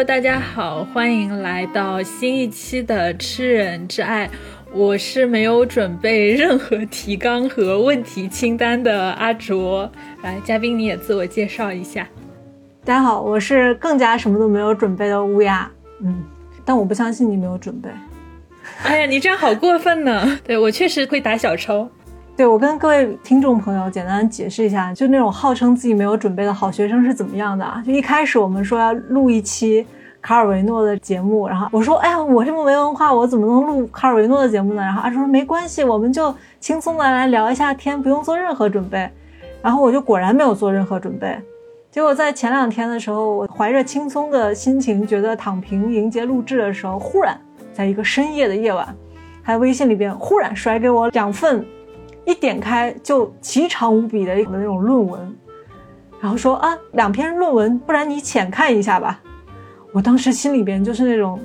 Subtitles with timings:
[0.00, 4.26] Hello，大家好，欢迎来到新一期的《吃人之爱》。
[4.72, 9.92] 我是没有准备任何提纲和问题清单的阿卓。
[10.22, 12.08] 来，嘉宾你也自我介绍一下。
[12.82, 15.70] 大家好，我是更加什么都没有准备的乌鸦。
[16.00, 16.24] 嗯，
[16.64, 17.90] 但我不相信你没有准备。
[18.82, 20.40] 哎呀，你这样好过分呢！
[20.42, 21.86] 对我确实会打小抄。
[22.36, 27.82] 对我跟各位听众朋友简单解释一下，就那种号称自己没有准备的好学生是怎么样的啊？
[27.84, 29.86] 就一开始我们说要录一期
[30.22, 34.80] 卡尔维诺的节目，然后我说，哎呀，我这么没文化，我怎么能录卡尔维诺的节目呢？
[34.82, 39.06] 然后阿说没关系，我们就轻松的来聊一下天，不用做任何准备。
[39.60, 41.38] 然后我就果然没有做任何准备，
[41.90, 47.38] 结果在前两天的时候，我怀着轻松的心情，觉得躺平迎接录制的时候，忽然
[47.74, 48.88] 在一个深夜的夜晚，
[49.46, 51.62] 在微信里边忽然甩给我两份。
[52.26, 55.36] 一点开就奇长无比的那种论文，
[56.20, 59.20] 然后说啊，两篇论文，不然你浅看一下吧。
[59.92, 61.40] 我当时心里边就是那种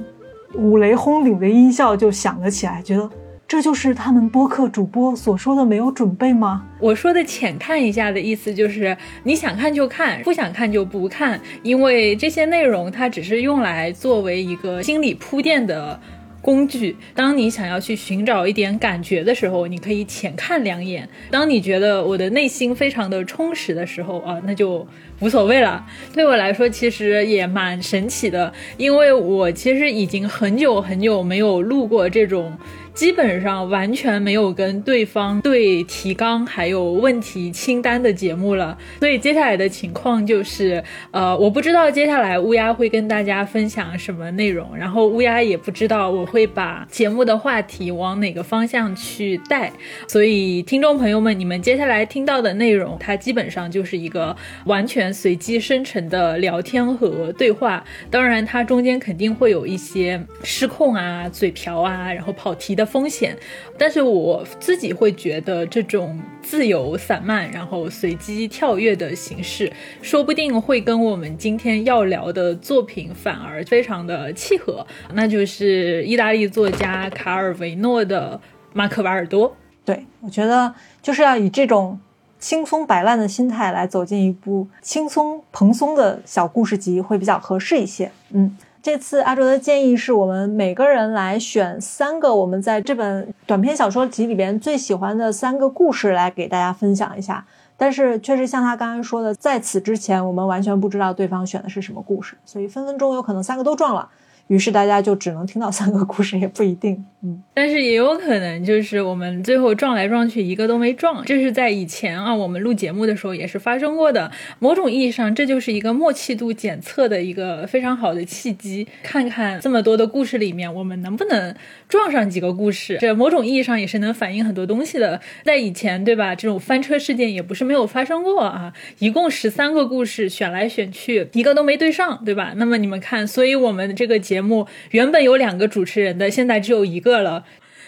[0.53, 3.09] 五雷轰顶的音效就响了起来，觉得
[3.47, 6.65] 这就是他们播客主播所说的没有准备吗？
[6.79, 15.99] 我说的浅看一下的意思就是你想看就看，不想看就不看，因为这些内容它只是用来作为一个心理铺垫的。
[16.45, 24.87] 工具，当你想要去寻找一点感觉的时候，你可以浅看两眼；当你觉得我的内心非常的充实的时候啊，那就
[25.21, 25.83] 无所谓了。
[26.13, 32.55] 对我来说，其实也蛮神奇的，因为我其实已经很久很久没有录过这种。
[32.95, 49.70] 基本上完全没有跟对方对提纲还有问题清单的节目了，所以接下来的情况就是，呃，我不知道接下来乌鸦会跟大家分享什么内容，然后乌鸦也不知道我会把节目的话题往哪个方向去带，
[50.08, 54.33] 所以听众朋友们，你们接下来听到的内容，它基本上就是一个
[54.67, 62.84] 完全随机生成的聊天和对话，当然它中间肯定会有一些失控啊、嘴瓢啊，然后跑题的。
[62.85, 63.37] 风险，
[63.77, 78.39] 但是我自己会觉得这种自由散漫，然后随机跳跃的形式，说不定会跟我们今天要聊的作品反而非常的契合，那就是意大利作家卡尔维诺的
[78.73, 79.49] 《马可·瓦尔多》。
[79.83, 81.99] 对我觉得就是要以这种
[82.39, 88.11] 轻松摆烂的心态来走进一部轻松蓬松的小故事集，会比较合适一些。
[88.31, 88.57] 嗯。
[88.85, 97.43] 这次阿卓的建议是我们每个人来选三个我们在这本短篇小说集里边最喜欢的三个故事来给大家分享一下。
[97.77, 104.07] 但是确实像他刚刚说的，在此之前我们完全不知道对方选的是什么故事，所以分分钟有可能三个都撞了。
[104.48, 107.04] 于是大家就只能听到三个故事，也不一定。
[107.23, 111.26] 嗯，但是也有可能就是我们最后撞来撞去一个都没撞。
[111.26, 114.32] 这是在以前啊，我们录节目的时候也是发生过的。
[114.60, 121.56] 某种意义上，这就是一个默契度检测的一个非常好的契机，看看这么多的故事里面，我们能不能
[121.87, 122.97] 撞上几个故事。
[122.99, 125.19] 这某种意义上也是能反映很多东西的。
[125.43, 126.35] 在以前，对吧？
[126.35, 128.73] 这种翻车事件也不是没有发生过啊。
[129.00, 132.53] 一共十三个故事，选来选去一个都没对上，对吧？
[132.56, 137.45] 那么你们看，所以我们这个节目原本有两个主持人的，现在只有一个了。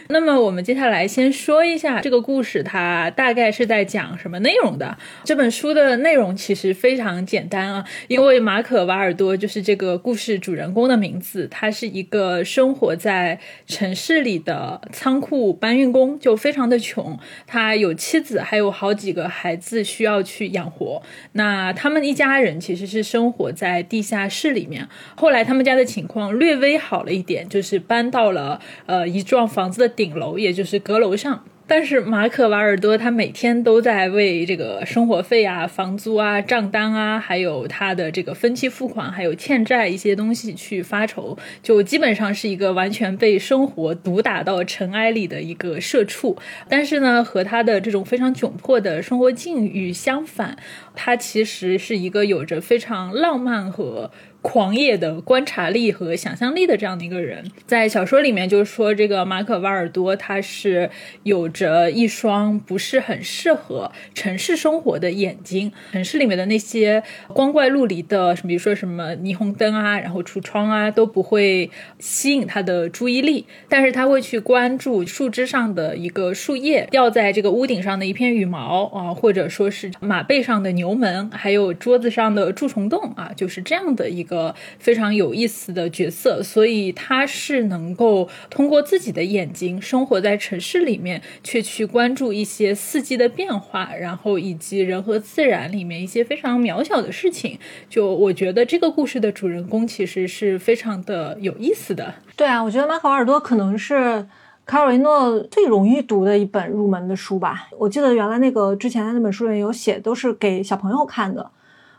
[0.10, 4.98] 那么我们接下来先说一下这个故事，它大概是在讲什么内容的？
[5.26, 17.20] 这本书的内容其实非常简单啊，因为马可·瓦尔多就是这个故事主人公的名字，他是一个生活在城市里的仓库搬运工，就非常的穷。
[17.46, 21.02] 他有妻子，还有好几个孩子需要去养活。
[21.34, 24.88] 那他们一家人其实是生活在地下室里面。
[25.18, 29.97] 后来他们家的情况略微好了一点，就是搬到了呃一幢房子的。
[29.98, 31.44] 顶楼，也就是阁楼上。
[31.70, 46.38] 但是马可·瓦尔多他每天都在为这个生活费啊、房租啊、账单啊，还有他的这个分期付款，还有欠债一些东西去发愁，就基本上是一个完全被生活毒打到尘埃里的一个社畜。
[46.70, 50.58] 但是呢，和他的这种非常窘迫的生活境遇相反，
[50.96, 54.10] 他其实是一个有着非常浪漫和。
[54.42, 60.90] 狂野的观察力和想象力的这样的一个人，在小说里面就是说，这个马可·瓦尔多他是
[61.24, 65.72] 有着一双不是很适合城市生活的眼睛。
[65.92, 71.70] 城市里面的那些光怪陆离的，什么比如说什么霓虹灯啊，然后橱窗啊，都不会
[72.00, 73.46] 吸引他的注意力。
[73.70, 86.44] 但是他会去关注树枝上的一个树叶，掉在这个屋顶上的一片羽毛啊，或者说是马背上的牛牛门，还有桌子上的蛀虫洞啊，就是这样的一一个非常有意思的角色。
[86.44, 97.58] 所以他是能够通过自己的眼睛生活在城市里面，却去关注一些四季的变化，然后以及人和自然里面一些非常渺小的事情。
[97.90, 102.16] 就我觉得这个故事的主人公其实是非常的有意思的。
[102.36, 104.28] 对啊，我觉得马可·尔多可能是。
[104.68, 111.50] 卡尔维诺最容易读的一本入门的书吧，我记得原来那个之前的那本书里面有写，都是给小朋友看的，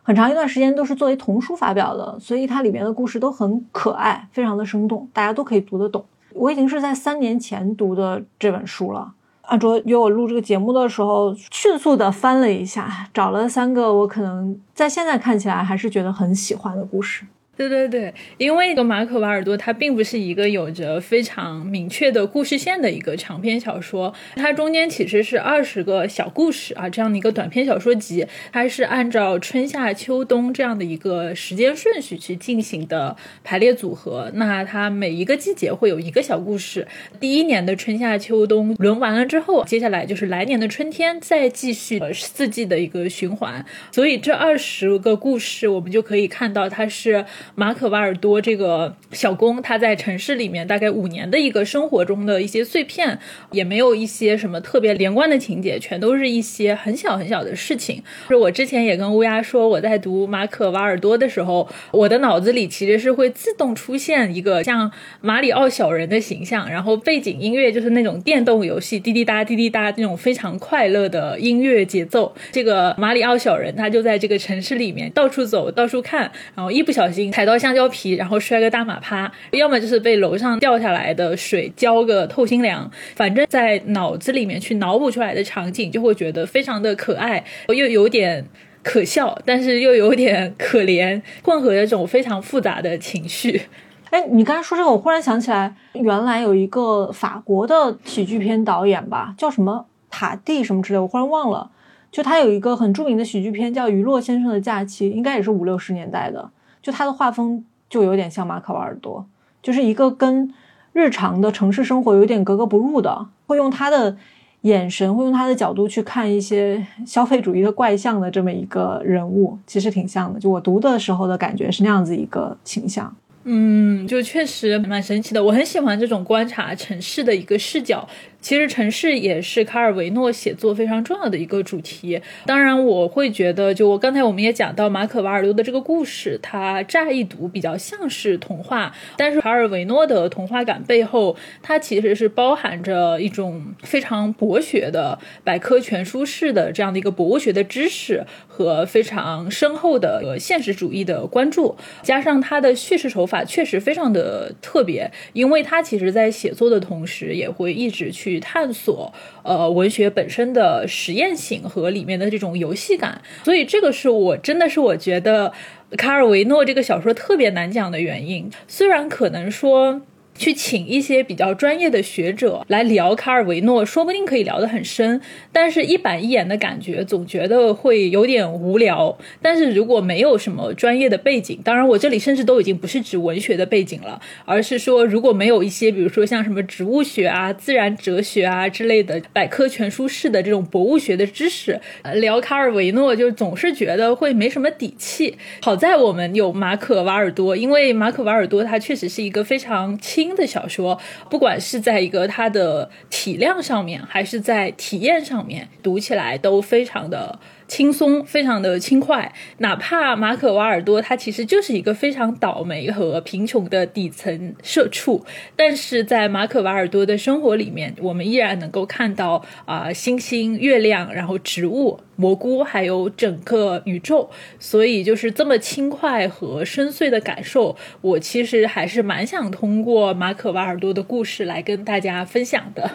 [0.08, 6.02] 很长一段时间都是作为童书发表的，所以它里面的故事都很可爱，非常的生动，大家都可以读得懂。
[6.32, 9.12] 我已经是在三年前读的这本书了，
[9.42, 17.26] 阿卓约我录这个节目的时候，迅速的翻了一下，找了三个我可能在现在看起来还是觉得很喜欢的故事。
[17.58, 34.30] 对对对，因为一个马可·瓦尔多它并不是一个有着非常明确的故事线的一个长篇小说，它中间其实是二十个小故事啊，这样的一个短篇小说集，它是按照春夏秋冬这样的一个时间顺序去进行的排列组合。
[34.34, 36.86] 那它每一个季节会有一个小故事，
[37.18, 43.66] 第一年的春夏秋冬轮完了之后，接下来就是来年的春天，再继续呃四季的一个循环。
[43.90, 47.24] 所以这二十个故事，我们就可以看到它是。
[47.54, 53.18] 马可·瓦尔多这个小工，他在城市里面大概五年的一个生活中的一些碎片，
[53.52, 58.02] 也没有一些什么特别连贯的情节，全都是一些很小很小的事情。
[58.28, 64.90] 是我之前也跟乌鸦说，我在读马可·瓦尔多的时候，我的脑子里其实是会自动出现一个像
[65.20, 72.34] 马里奥小人的形象，然后背景音乐就是那种电动游戏滴滴答滴滴答那种非常快乐的音乐节奏。
[72.52, 77.48] 这个马里奥小人他就在这个城市里面到处走，到处看，然后一不小心踩。
[77.48, 88.44] 到香蕉皮，然后摔个大马趴，要么就是被楼上掉下来的水浇个透心凉，反正在脑子里面去脑补出来的场景，就会觉得非常的可爱，又有点
[88.82, 93.62] 可笑，但是又有点可怜，混合着这种非常复杂的情绪。
[94.10, 101.70] 哎，你刚才说这个，我忽然想起来，原来有一个法国的喜剧片导演吧，叫什么塔蒂什么之类，我忽然忘了。
[102.12, 106.50] 就他有一个很著名的喜剧片叫《余洛先生的假期》，应该也是五六十年代的。
[106.88, 109.26] 就他的画风就有点像马可·瓦尔多，
[109.62, 110.50] 就是一个跟
[110.94, 114.16] 日常的城市生活有点格格不入的，会用他的
[114.62, 120.40] 眼神，会用他的角度去看一些消费主义的怪象的这么一个人物，其实挺像的。
[120.40, 123.14] 就我读的时候的感觉是那样子一个倾向。
[123.44, 128.08] 嗯，就确实蛮神奇的，我很喜欢这种观察城市的一个视角。
[128.40, 132.20] 其实城市也是卡尔维诺写作非常重要的一个主题。
[132.46, 158.27] 当然，我会觉得，就我刚才我们也讲到马可·瓦尔多的这个故事，它乍一读比较像是童话，但是卡尔维诺的童话感背后，它其实是包含着一种非常博学的百科全书式的这样的一个博物学的知识和非常深厚的现实主义的关注，加上他的叙事手法确实非常的特别，因为他其实在写作的同时也会一直去。
[158.28, 165.52] 去探索，呃，文学本身的实验性和里面的这种游戏感，所以这个是我真的是我觉得
[165.96, 168.50] 卡尔维诺这个小说特别难讲的原因。
[168.66, 170.02] 虽然可能说。
[170.38, 175.20] 去请一些比较专业的学者来聊卡尔维诺，说不定可以聊得很深。
[175.52, 179.18] 但是，一板一眼的感觉，总觉得会有点无聊。
[179.42, 191.80] 但是如果没有什么专业的背景，当然，我这里甚至都已经不是指文学的背景了，而是说，如果没有一些，比如说像什么植物学啊、自然哲学啊之类的百科全书式的这种博物学的知识，
[192.14, 195.36] 聊卡尔维诺就总是觉得会没什么底气。
[195.60, 200.38] 好在我们有马可·瓦尔多，因为马可·瓦尔多他确实是一个非常新。
[200.38, 207.40] 的小说，不管是在一个它的体量上面，还是在体验上面，读起来都非常的。
[207.68, 209.32] 轻松，非常的轻快。
[209.58, 215.22] 哪怕马可·瓦尔多他其实就是一个非常倒霉和贫穷的底层社畜，
[215.54, 224.30] 但是在马可·瓦尔多的生活里面，我们依然能够看到啊星星、月亮，然后植物、蘑菇，还有整个宇宙。
[224.58, 232.92] 所以就是这么轻快和深邃的感受，我其实还是蛮想通过马可·瓦尔多的故事来跟大家分享的。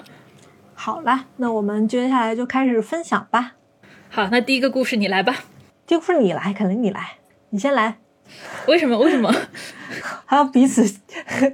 [0.74, 3.53] 好了，那我们接下来就开始分享吧。
[4.15, 5.46] 好，那第一个故事你来吧。
[5.88, 7.13] 第一个故事你来，肯定你来，
[7.50, 7.98] 你先来。
[8.67, 8.96] 为什么？
[9.00, 9.34] 为什么
[10.27, 10.84] 还要彼此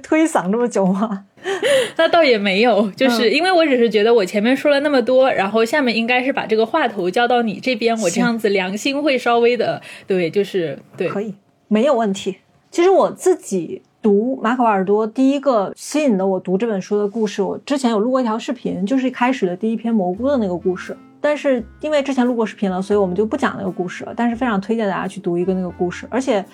[0.02, 1.24] 推搡这么久吗？
[1.96, 11.34] 那倒也没有，就是因为我只是觉得我前面说了那么多，然后下面应该是把这个话头交到你这边，我这样子良心会稍微的对，就是对，可以，
[11.68, 12.36] 没有问题。
[12.70, 20.94] 其实我自己读马可·瓦尔多第一个吸引的我读这本书的故事，我之前有录过一条视频，就是开始的第一篇蘑菇的那个故事。
[21.20, 24.14] 但是因为之前录过视频了，所以我们就不讲那个故事了。
[24.16, 26.44] 但是非常推荐大家去读一个那个故事，而且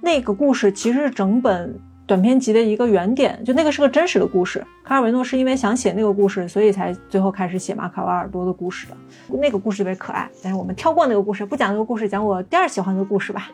[0.00, 4.64] 那个故事其实是整本短篇集的一个原点，就那个是个真实的故事。
[4.82, 8.96] 卡尔维诺是因为想写那个故事，所以才最后开始写马卡·瓦尔多的故事的。
[9.38, 13.50] 那个故事特别可爱，但是我们跳过那个故事，不讲那个故事，讲我第二喜欢的故事吧。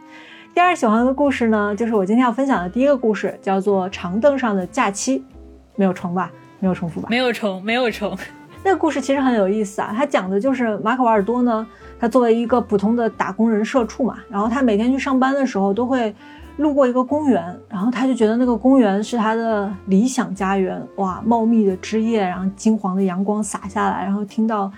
[0.52, 5.18] 第二喜欢的故事呢，就是我今天要分享的第一个故事，叫做《长凳上的假期》，
[5.76, 6.30] 没有重吧？
[6.58, 7.08] 没有重复吧？
[7.08, 8.18] 没有重，没有重。
[8.62, 11.66] 那个故事其实很有意思啊，他讲的就是马可·瓦尔多呢，
[11.98, 16.14] 他作为一个普通的打工人、社畜嘛，然后他每天去上班的时候都会
[16.58, 24.70] 路过一个公园，然后他就觉得那个公园是他的理想家园，哇，茂密的枝叶，然后金黄的阳光洒下来，然后听到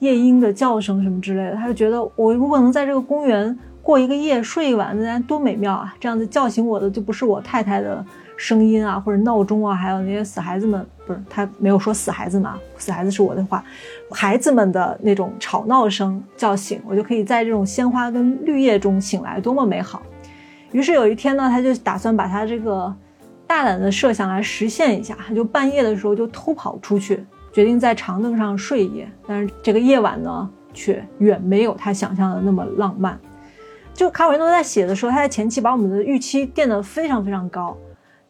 [0.00, 5.94] 夜莺的叫声什么之类的，他就觉得我如果能在这个公园过一个夜、睡一晚，那多美妙啊！
[5.98, 8.04] 这样子叫醒我的就不是我太太的。
[8.40, 12.58] 声音啊，或者闹钟啊，还有那些死孩子们，不是他没有说死孩子嘛？
[12.78, 13.62] 死孩子是我的话，
[14.10, 20.00] 孩子们的那种吵闹声叫醒我，就可以在这种鲜花跟绿叶中醒来，多么美好！
[20.72, 22.90] 于是有一天呢，他就打算把他这个
[23.46, 29.12] 大胆的设想来实现一下，他就半夜的时候就偷跑出去，决定在长凳上睡一夜。
[29.26, 33.20] 但是这个夜晚呢，却远没有他想象的那么浪漫。
[33.92, 37.76] 就卡维诺在写的时候，他在前期把我们的预期垫得非常非常高。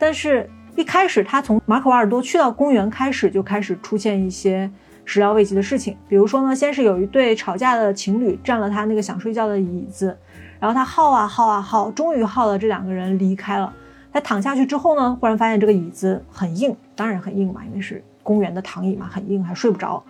[0.01, 4.69] 但是，一开始他从马可瓦尔多去到公园开始，就开始出现一些
[5.05, 5.95] 始料未及的事情。
[6.09, 10.17] 比如说呢，先是有一对吵架的情侣占了他那个想睡觉的椅子，
[10.59, 13.71] 然后他耗啊耗啊耗，终于耗了这两个人离开了。
[14.11, 20.03] 他躺下去之后呢，忽然发现这个椅子很硬，当然很硬嘛，因为是公园的躺椅嘛，很硬，还睡不着。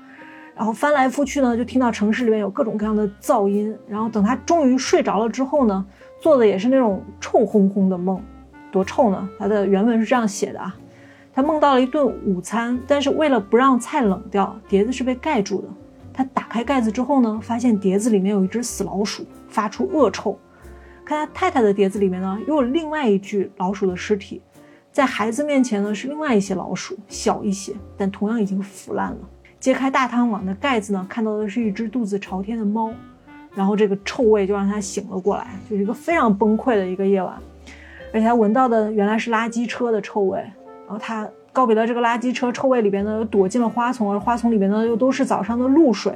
[0.55, 3.77] 然后翻来覆去呢，就听到城市里面有各种各样的噪音。
[3.89, 5.85] 然后等他终于睡着了之后呢，
[6.21, 8.23] 做的也是那种臭烘烘的梦。
[8.71, 9.29] 多臭呢？
[9.39, 10.75] 他的原文是这样写的啊，
[11.33, 15.69] 他梦到了一顿午餐，但是为了不让菜冷掉，碟子是被盖住的。
[16.12, 20.39] 他打开盖子之后呢，发现碟子里面有一只死老鼠，发出恶臭。
[21.05, 24.43] 看他太太的碟子里面呢，又有另外一具老鼠的尸体。
[24.93, 29.19] 在孩子面前呢，是另外一些老鼠，小一些，但同样已经腐烂了。
[29.61, 32.93] 揭开大汤碗的盖子呢，看到的是一只肚子朝天的猫。
[33.53, 37.37] 然后这个臭味就让他醒了过来，就是一个非常崩溃的一个夜晚。
[38.12, 46.12] 而且他闻到的原来是垃圾车的臭味，然后他告别了这个垃圾车臭味里边呢，又躲进了花丛，而花丛里边呢又都是早上的露水。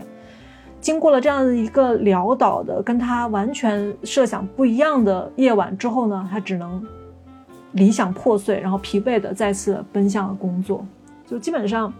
[0.80, 6.84] 经过了这样的一个潦倒的、跟他完全设想不一样的夜晚之后呢，他只能
[7.72, 10.84] 理想破碎，然后疲惫的再次奔向了工作。
[11.26, 11.92] 就基本上，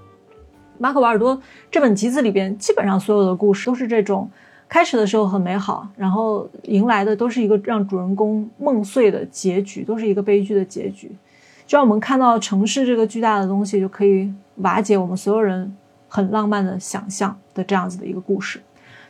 [0.76, 4.30] 马可·瓦尔多这本集子里边，基本上所有的故事都是这种。
[4.74, 11.06] 开始的时候很美好，然后迎来的都是一个让主人公梦碎的结局，都是一个悲剧的结局。
[11.64, 15.72] 就让我们看到城市这个巨大的东西，就可以瓦解我们所有人
[16.08, 18.60] 很浪漫的想象的这样子的一个故事。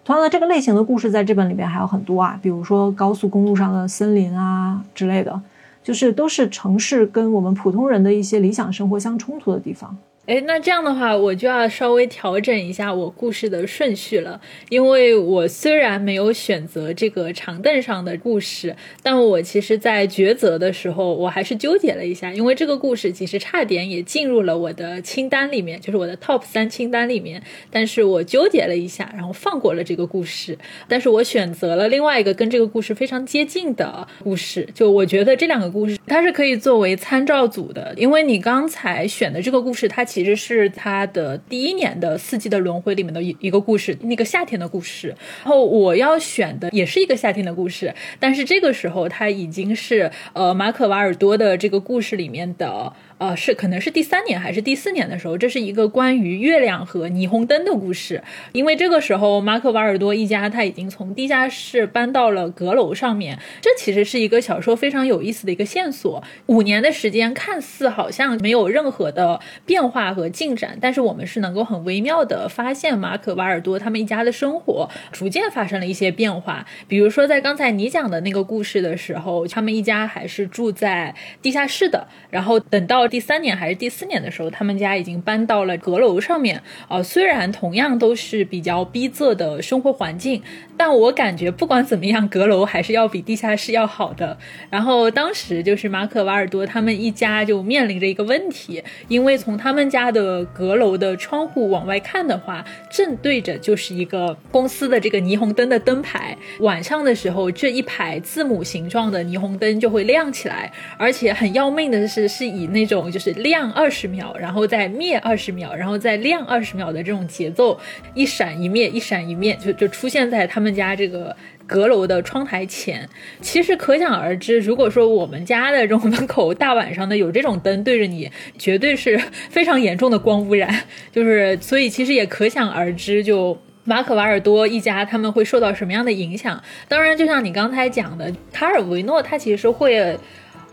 [0.04, 5.40] 同样的，这个类型的故事在这本里面还有很多啊，比如说高速公路上的森林啊之类的，
[5.83, 9.97] 就是都是城市跟我们普通人的一些理想生活相冲突的地方。
[10.26, 14.40] 哎，那这样的话，我就要稍微调整一下我故事的顺序了，
[14.70, 30.56] 因为我虽然没有选择这个长凳上的故事，但我其实，在抉择的时候，我还是纠结了一下，因为这个故事其实差点也进入了我的清单里面，就是我的 top 三清单里面，但是我纠结了一下，然后放过了这个故事，
[30.88, 40.02] 但是我选择了另外一个跟这个故事非常接近的故事，就我觉得这两个故事它是可以作为参照组的，因为你刚才选的这个故事，它。
[40.14, 45.09] 其实是他的第一年的四季的轮回里面的一一个故事，那个夏天的故事。
[45.42, 52.92] 然后我要选的也是一个夏天的故事，但是这个时候他已经是呃马可瓦尔多的这个故事里面的。
[53.18, 58.23] 呃，是可能是第三年还是第四年的时候，这是一个关于月亮和霓虹灯的故事。
[58.52, 63.38] 因为这个时候，马可瓦尔多一家他已经从地下室搬到了阁楼上面。
[63.62, 66.23] 这其实是一个小说非常有意思的一个线索。
[66.47, 76.66] 五年的时间看似好像没有任何的变化和进展，但是我们是能够很微妙的发现马可瓦尔多他们一家的生活逐渐发生了一些变化。
[76.88, 83.04] 比如说，在刚才你讲的那个故事的时候，他们一家还是住在地下室的，然后等到。
[83.14, 87.00] 第三年还是第四年的时候，他们家已经搬到了阁楼上面啊。
[87.00, 90.42] 虽然同样都是比较逼仄的生活环境，
[90.76, 94.37] 但我感觉不管怎么样，阁楼还是要比地下室要好的。
[94.68, 106.37] 然后当时就是马可·瓦尔多他们一家就面临着一个问题，因为从他们家的阁楼的窗户往外看的话，正对着就是一个公司的这个霓虹灯的灯牌。
[106.59, 112.93] 晚上的时候，这一排字母形状的霓虹灯就会亮起来，而且很要命的是，是以那种。
[112.94, 117.78] 种就是亮二十秒，然后再灭二十秒，然后再亮二十秒的这种节奏，
[118.14, 121.36] 一闪一灭，一闪一灭，就就出现在他们家这个。
[121.66, 123.08] 阁楼的窗台前，
[123.40, 130.82] 其实可想而知，如果说我们家的这种门口大晚上的有这种灯对着你，绝对是非常严重的光污染。
[131.10, 136.62] 就是，所以其实也可想而知，就马可·瓦尔多一家他们会受到什么样的影响。
[136.86, 140.18] 当然，就像你刚才讲的，卡尔维诺他其实会。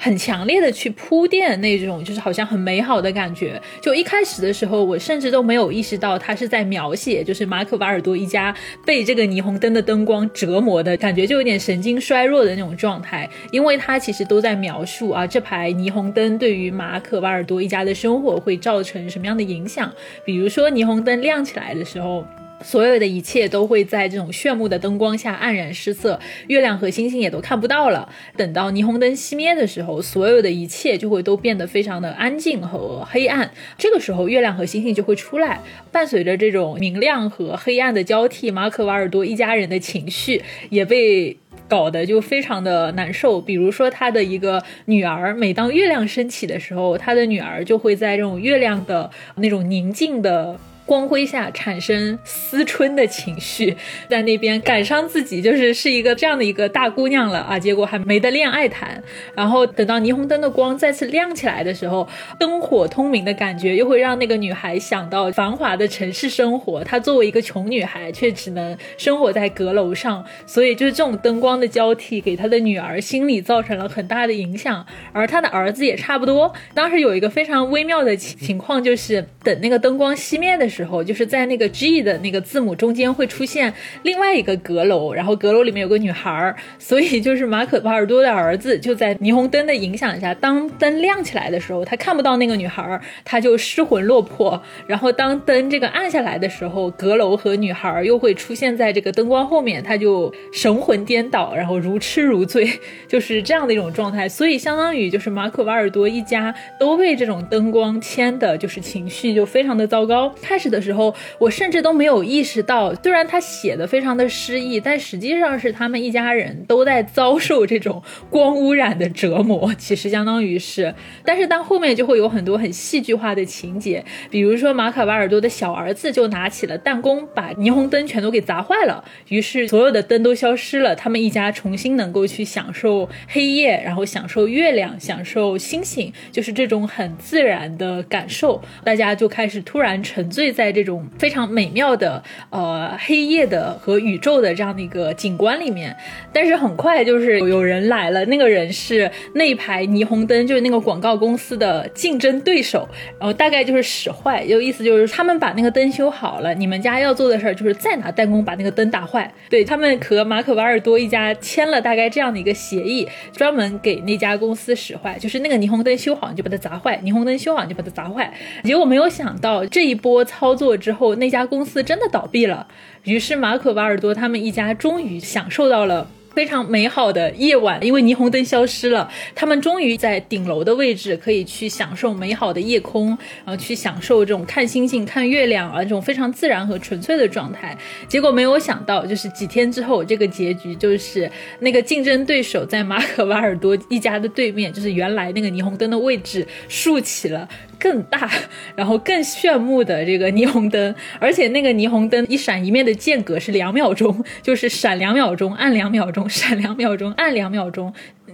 [0.04, 3.62] 很强烈的去铺垫那种，就是好像很美好的感觉。
[3.80, 8.52] 就一开始的时候，我甚至都没有意识到他是在描写，就是马可·瓦尔多一家
[8.84, 13.30] 被这个霓虹灯的灯光折磨的感觉，就有点神经衰弱的那种状态。
[13.52, 19.94] 因为他其实都在描述啊，这排霓虹灯对于马可·瓦尔多一家的生活会造成什么样的影响。
[20.26, 22.26] 比如说，霓虹灯亮起来的时候。
[22.64, 28.10] 所有的一切都会在这种炫目的灯光下黯然失色，月亮和星星也都看不到了。
[28.38, 33.52] 等到霓虹灯熄灭的时候，所有的一切就会都变得非常的安静和黑暗。
[33.78, 41.38] 这个时候，月亮和星星就会出来，伴随着这种明亮和黑暗的交替，马可·瓦尔多一家人的情绪也被
[41.68, 43.42] 搞得就非常的难受。
[43.42, 50.60] 比如说，他的一个女儿，每当月亮升起的时候，他的女儿就会在这种月亮的那种宁静的。
[50.86, 53.76] 光辉下产生思春的情绪，
[54.10, 59.02] 在那边感伤自己，就是是一个这样的一个大姑娘了啊，结果还没得恋爱谈。
[59.36, 62.08] 然后等到霓虹灯的光再次亮起来的时候，
[62.38, 66.84] 灯火通明的感觉又会让那个女孩想到繁华的城市生活。
[66.84, 74.86] 她作为一个穷女孩，却只能生活在阁楼上，所以就是这种灯光的交替，给她的女儿心理造成了很大的影响。
[75.14, 76.52] 而她的儿子也差不多。
[76.74, 80.81] 当时有一个非常微妙的情情况，就是等那个灯光熄灭的时候。
[80.82, 83.72] 时候就是在那个 G 的那个字母中间会出现
[84.02, 102.68] 另外一个阁楼，然后阁楼里面有个女孩儿，所以就是马可·瓦尔多的儿子就在霓虹灯的影响下，当灯亮起来的时候，他看不到那个女孩儿，他就失魂落魄；然后当灯这个暗下来的时候，阁楼和女孩儿又会出现在这个灯光后面，他就神魂颠倒，然后如痴如醉，
[103.08, 104.28] 就是这样的一种状态。
[104.28, 110.34] 所以相当于就是马可·瓦尔多一家都被这种灯光牵的，就是情绪就非常的糟糕。
[110.42, 110.72] 开始。
[110.72, 119.74] 的时候，我甚至都没有意识到，虽然他写的非常的诗意，但实际上是他们一家人都在遭受这种光污染的折磨。
[119.78, 120.96] 其实相当于是，
[121.26, 140.72] 但是当后面就会有很多很戏剧化的情节，比如说马卡瓦尔多的小儿子就拿起了弹弓，把霓虹灯全都给砸坏了，于是所有的灯都消失了，他们一家重新能够去享受黑夜，然后享受月亮，享受星星，就是这种很自然的感受，大家就开始突然沉醉在。
[140.72, 145.94] 这种非常美妙的呃黑夜的和宇宙的这样的一个景观里面，
[146.32, 152.88] 但是很快就是有人来了，那个人是那一排霓虹灯，就是那个广告公司的竞争对手，
[153.20, 159.30] 然后大概就是使坏，就意思就是他们把那个灯修好了，你们家要做的事儿就是再拿弹弓把那个灯打坏。
[159.50, 168.34] 对他们和马可瓦尔多一家签了大概这样的一个协议，专门给那家公司使坏，就是那个霓虹灯修好你就把它砸坏，霓虹灯修好你就把它砸坏。
[168.64, 170.56] 结果没有想到这一波操操。
[170.62, 172.68] 作之后，那家公司真的倒闭了。
[173.06, 176.08] 于是马可·瓦尔多他们一家终于享受到了。
[176.34, 183.10] 非常美好的夜晚，因为霓虹灯消失了，他们终于在顶楼的位置可以去享受美好的夜空，
[183.46, 187.78] 然后去享受这种看星星、看月亮啊这种非常自然和纯粹的状态。
[188.08, 198.32] 结果没有想到，就是几天之后，这个结局就是那个竞争对手在马可·瓦尔多一家的对面，就是原来那个霓虹灯的位置竖起了更大，
[198.76, 206.21] 然后更炫目的这个霓虹灯，而且那个霓虹灯一闪一灭的间隔是两秒钟，就是闪两秒钟，暗两秒钟。
[206.30, 207.94] 闪两秒钟，按两秒钟，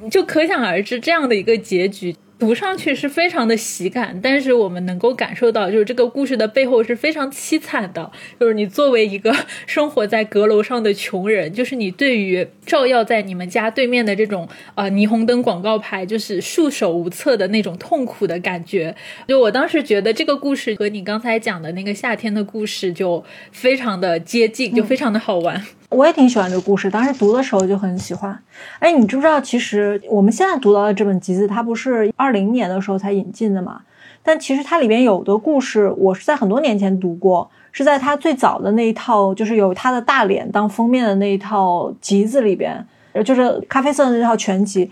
[0.09, 2.15] 就可想而知这样的一个结局。
[2.39, 8.11] 读上去是非常的喜感，但是我们能够感受到，就是这个故事的背后是非常凄惨的。
[8.39, 18.95] 就是你作为一个 生活在阁楼上的穷人，就是你对于照耀在你们家对面的这种呃霓虹灯广告牌，就是束手无策的那种痛苦的感觉。
[19.27, 25.65] 就我当时觉得这个故事和你刚才讲的那个夏天的故事就非常的接近，就非常的好玩。
[25.89, 28.37] 我也挺喜欢这个故事，当时读的时候就很喜欢。
[28.79, 33.81] 哎，你知不知道，其实我们现在读到的这本集子，它不是二零年的时候才引进的嘛？
[34.21, 42.85] 但其实它里边有的故事，我是在很多年前读过，是在它最早的那一套，就是有他的大脸当封面的那一套集子里边，
[43.23, 44.91] 就是咖啡色的那套全集，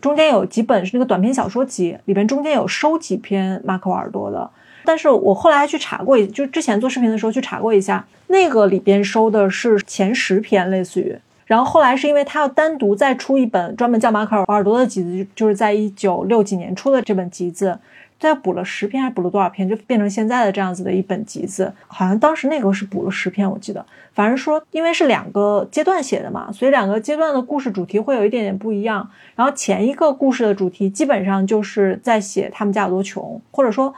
[0.00, 4.48] 中间有几本是那个短篇小说集，里边中间有收几篇马可·瓦尔多的。
[4.88, 11.14] 但是我后来还去查过一，就之前做视频的时候去查过一下，那个里边收的是前十篇，类似于。
[11.44, 17.78] 然后后来是因为他要单独再出一本专门叫马可尔瓦尔多的集子，就是在一九六几年出的这本集子，
[18.18, 21.70] 再补了十篇还是补了多少篇，就变成现在的这样子的一本集子。
[21.86, 23.84] 好像当时那个是补了十篇，我记得。
[24.14, 29.08] 反正说，因为是两个阶段写的嘛，所以两个阶段的故事主题会有一点点不一样。
[29.36, 33.94] 然后前一个故事的主题基本上就是在写他们家有多穷，或者说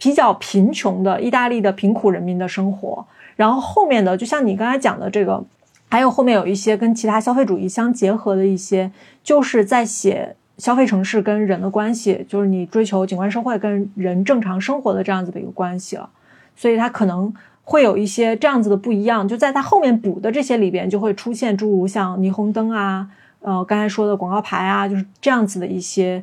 [0.00, 3.06] 比较贫穷的意大利的贫苦人民的生活。
[3.36, 5.44] 然后后面的，就像你刚才讲的这个，
[5.88, 8.90] 还有后面有一些跟其他消费主义相结合的一些，
[9.22, 10.34] 就是在写。
[10.58, 16.10] 消费城市跟人的关系，就是你追求景观社会跟人正常生活的这样子的一个关系了，
[16.54, 17.32] 所以它可能
[17.64, 19.26] 会有一些这样子的不一样。
[19.26, 23.08] 就在它后面补的这些里边，就会出现诸如像霓虹灯啊，
[23.40, 26.22] 呃，刚才说的广告牌啊，就是这样子的一些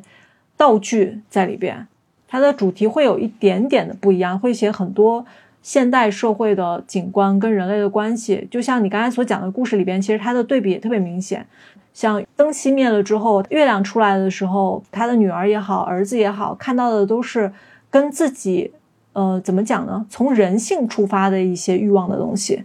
[0.56, 1.88] 道具在里边。
[2.28, 5.24] 它的主题会有一点点的不一样，会写很多
[5.62, 8.46] 现代社会的景观跟人类的关系。
[8.50, 11.46] 就像你刚才所讲的故事里边，其实它的对比也特别明显。
[11.94, 17.50] 像灯熄灭了之后，月亮出来的时候，他的女儿也好，儿子也好，看到的都是
[17.90, 18.70] 跟自己，
[19.14, 20.06] 呃，怎么讲呢？
[20.08, 22.62] 从人性出发的一些欲望的东西，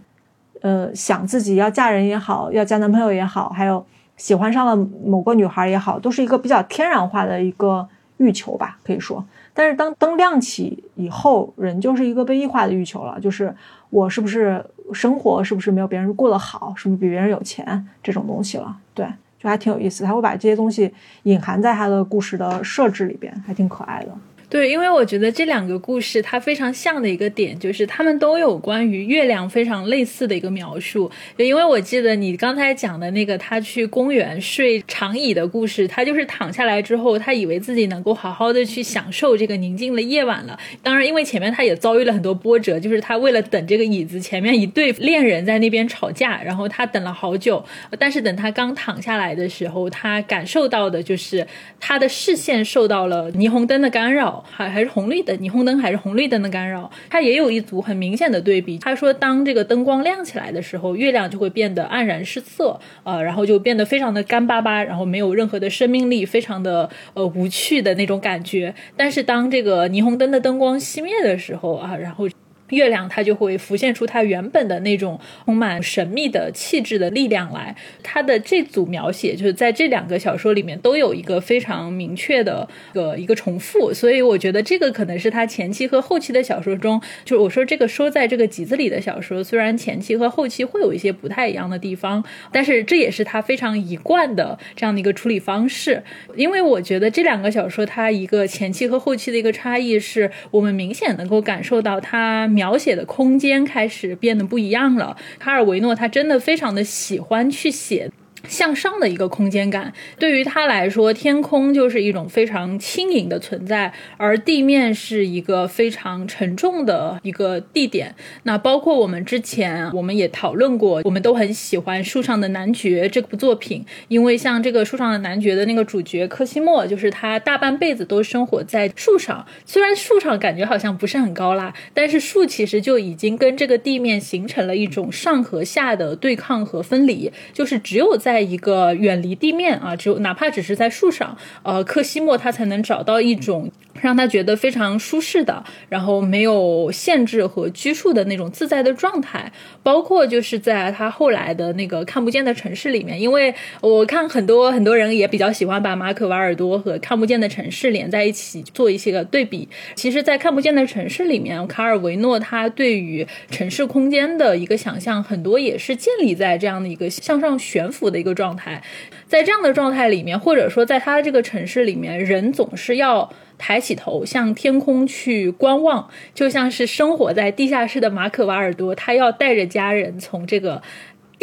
[0.60, 3.84] 呃，想自己要嫁人也好，要交男朋友也好，还有
[4.16, 9.24] 喜欢上了某个女孩也好，都是一个比较天然化的一个欲求吧，可以说。
[9.54, 13.54] 但是当灯亮起以后，人就是一个被异化的欲求了，就是
[13.88, 14.62] 我是不是
[14.92, 19.06] 生活是不是没有别人过得好，是不是比别人有钱这种东西了，对。
[19.38, 20.90] 就还挺有意思，他会把这些东西
[21.24, 24.08] 隐含在他的故事的设置里边，还挺可爱的。
[24.54, 31.10] 对，因为我觉得这两个故事它非常像的一个点，就是他们都有关于月亮非常类似的一个描述。
[31.36, 40.56] 因为我记得你刚才讲的那个他去公园睡长椅的故事，他就是躺下来之后，他以为自己能够好好的去享受这个宁静的夜晚了。
[40.84, 47.64] 当然，因为前面他也遭遇了很多波折，就是他为了等这个椅子，前面一对恋人在那边吵架，然后他等了好久。
[47.98, 51.44] 但是等他刚躺下来的时候，他感受到的就是
[51.80, 54.43] 他的视线受到了霓虹灯的干扰。
[54.50, 58.78] 还还是红绿灯，霓虹灯还是红绿灯的干扰，它也有一组很明显的对比。
[58.78, 68.74] 他说，当这个灯光亮起来的时候，月亮就会变得黯然失色，呃，然后就变得非常的干巴巴，然后没有任何的生命力，非常的呃无趣的那种感觉。
[68.96, 72.28] 但是当这个霓虹灯的灯光熄灭的时候啊，然后。
[72.74, 77.74] 月亮它就会浮现出它原本的那种充满神秘的气质的力量来。
[78.02, 96.02] 它的这组描写就是在这两个小说里面都有一个非常明确的一个一个重复，所以我觉得这个可能是他前期和后期的小说中，就是我说这个说在这个集子里的小说，虽然前期和后期会有一些不太一样的地方，但是这也是他非常一贯的这样的一个处理方式。
[96.36, 102.63] 因为我觉得这两个小说它一个前期和后期的一个差异，是我们明显能够感受到它描。
[102.64, 105.14] 描写的空间开始变得不一样了。
[105.38, 108.10] 卡尔维诺他真的非常的喜欢去写。
[108.48, 118.14] 向上的一个空间感，对于他来说，天空就是一种非常轻盈的存在，而地面是一个非常沉重的一个地点。
[118.44, 129.46] 那包括我们之前我们也讨论过，我们都很喜欢《树上的男爵》这部作品，因为像这个《树上的男爵》的那个主角科西莫，就是他大半辈子都生活在树上。
[129.64, 143.70] 虽然树上感觉好像不是很高啦，但是树其实就已经跟这个地面形成了一种上和下的对抗和分离，就是只有在在一个远离地面啊，就哪怕只是在树上，呃，克西莫他才能找到一种。
[144.02, 149.50] 让他觉得非常舒适的，然后没有限制和拘束的那种自在的状态，
[149.84, 159.66] 包括就是在他后来的那个看不见的城市里面，因为我看很多很多人也比较喜欢把马可瓦尔多和看不见的城市连在一起做一些个对比。
[159.94, 168.82] 其实，在看不见的城市里面，卡尔维诺他对于城市空间的一个想象，很多也是建立在这样的一个向上悬浮的一个状态。
[169.28, 173.30] 在这样的状态里面，或者说在他的这个城市里面，人总是要。
[173.56, 180.82] 抬起头向天空去观望，就像是生活在地下室的马可瓦尔多，他要带着家人从这个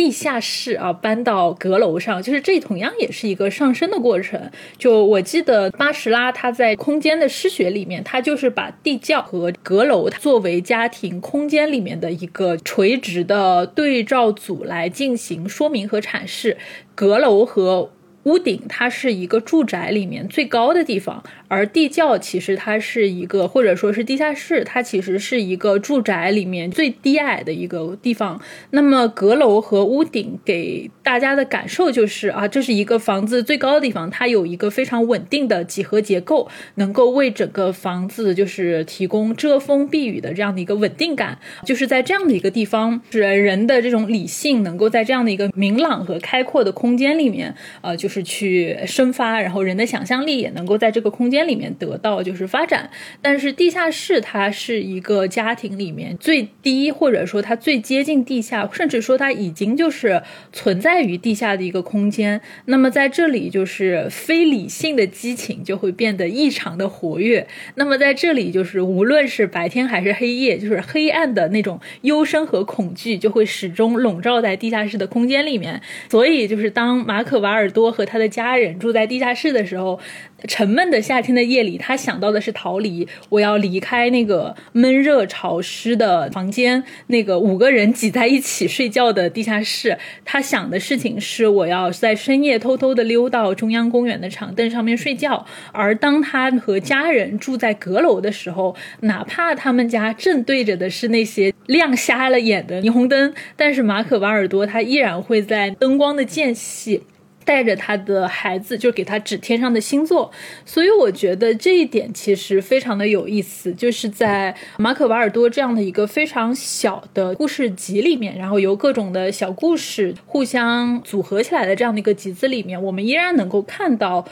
[0.02, 4.50] 地下室啊搬到阁楼上，就是这同样也是一个上升的过程。
[4.76, 16.58] 就我记得巴什拉他在空间的诗学里面，他就是把地窖和阁楼作为家庭空间里面的一个垂直的对照组来进行说明和阐释，
[16.96, 17.92] 阁楼和。
[18.24, 28.40] 屋顶它是一个住宅里面最高的地方，而地窖其实它是一个，或者说是地下室，它其实是一个住宅里面最低矮的一个地方。
[28.70, 41.40] 那么阁楼和屋顶给大家的感受就是啊，这是一个房子最高的地方，它有一个非常稳定的几何结构，能够为整个房子就是提供遮风避雨的这样的一个稳定感。
[41.66, 48.12] 就是在这样的一个地方，是人的这种理性能够在这样的一个明朗和开阔的空间里面，呃，就。
[48.12, 52.90] 是去生发，然后人的想象力也能够在这个空间里面得到就是发展。
[53.22, 62.42] 但是地下室它是一个家庭里面最低，或者说它最接近地下，甚至说它已经就是存在于地下的一个空间。
[62.66, 67.48] 那么在这里，就是非理性的激情就会变得异常的活跃。
[67.76, 75.82] 那么在这里，就是无论是白天还是黑夜，就是黑暗的那种幽深和恐惧就会始终笼罩在地下室的空间里面。
[76.10, 80.00] 所以，就是当马可·瓦尔多和他的家人住在地下室的时候。
[80.48, 83.08] 沉闷的夏天的夜里，他想到的是逃离。
[83.30, 89.98] 我要离开那个闷热潮湿的房间，那个五个人挤在一起睡觉的地下室。
[90.26, 95.46] 他想的事情是，我要在深夜偷偷的溜到中央公园的长凳上面睡觉。
[95.72, 107.04] 而当他和家人住在阁楼的时候，哪怕他们家正对着的是那些亮瞎了眼的霓虹灯，但是马可·瓦尔多他依然会在灯光的间隙。
[107.44, 110.32] 带着他的孩子，就给他指天上的星座，
[110.66, 124.26] 所以我觉得这一点其实非常的有意思，就是在马可·瓦尔多这样的一个非常小的故事集里面，然后由各种的小故事互相组合起来的这样的一个集子里面，我们依然能够看到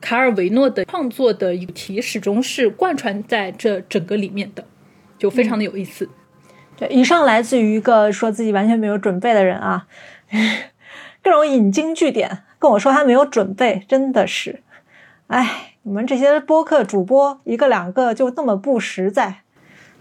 [0.00, 4.64] 卡尔维诺的创作的主题始终是贯穿在这整个里面的，
[5.18, 6.08] 就非常的有意思。
[6.76, 9.86] 对，以上来自于一个说自己完全没有准备的人啊，
[11.22, 12.44] 各种引经据典。
[12.62, 14.62] 跟我说他没有准备，真的是，
[15.26, 19.40] 哎，你们这些播客主播一个两个就那么不实在。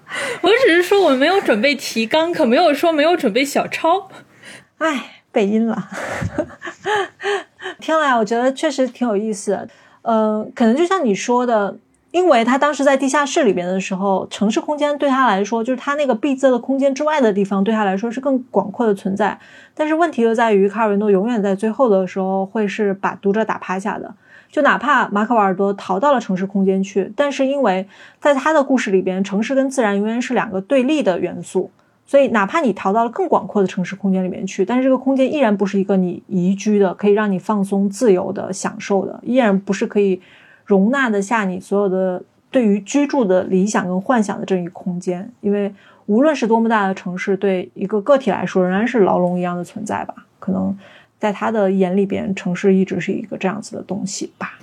[0.41, 4.09] 我只是说我没有准备提纲，可没有说没有准备小抄。
[4.77, 5.89] 哎，背音了。
[7.81, 9.67] 天啊，我觉得确实挺有意思。
[10.03, 11.79] 嗯，可能就像你说的。
[12.11, 19.39] 因为他当时在地下室里边的时候，城市空间对他来说，就是他那个闭塞的空间之外的地方，对他来说是更广阔的存在。
[19.73, 24.13] 但是问题就在于，卡尔维诺永远在最后的时候会是把读者打趴下的。
[24.51, 27.87] 就哪怕马可·瓦尔多逃到了城市空间去，但是因为
[28.19, 31.71] 在他的故事里边，城市跟自然永远是两个对立的元素，
[32.05, 40.21] 所以哪怕你逃到了更广阔的城市空间里面去，但是这个空间依然不是一个你宜居的、可以让你放松、自由的享受的，依然不是可以。
[40.71, 45.73] 容纳得下你所有的对于居住的理想跟幻想的这一空间，因为
[46.05, 50.15] 无论是多么大的城市，对一个个体来说仍然是牢笼一样的存在吧。
[50.39, 50.73] 可能
[51.19, 54.57] 在他的眼里边，城市一直是一个这样子的东西吧。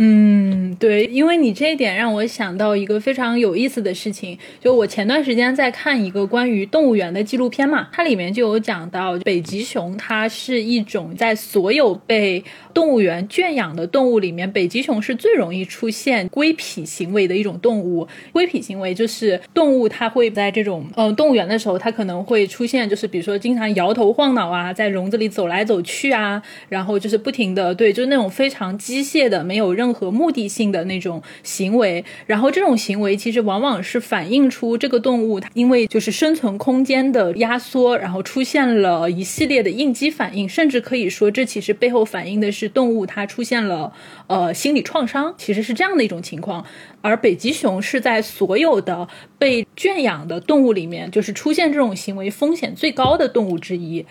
[0.00, 18.06] 嗯，对，因为你这一点让我想到一个非常有意思的事情，就我前段时间在看一个关于动物园的纪录片嘛，它里面就有讲到北极熊，它是一种在所有被动物园圈养的动物里面，北极熊是最容易出现龟痞行为的一种动物。
[18.30, 43.90] 龟痞行为就是动物它会在这种嗯动物园的时候，它可能会出现，就是比如说经常摇头晃脑啊，在笼子里走来走去啊，然后就是不停的对，就是那种非常机械的，没有任任何目的性的那种行为，然后这种行为其实往往是反映出这个动物它因为就是生存空间的压缩，然后出现了一系列的应激反应，甚至可以说这其实背后反映的是动物它出现了
[44.26, 46.62] 呃心理创伤，其实是这样的一种情况。
[47.00, 54.04] 而北极熊是在所有的被圈养的动物里面，就是出现这种行为风险最高的动物之一。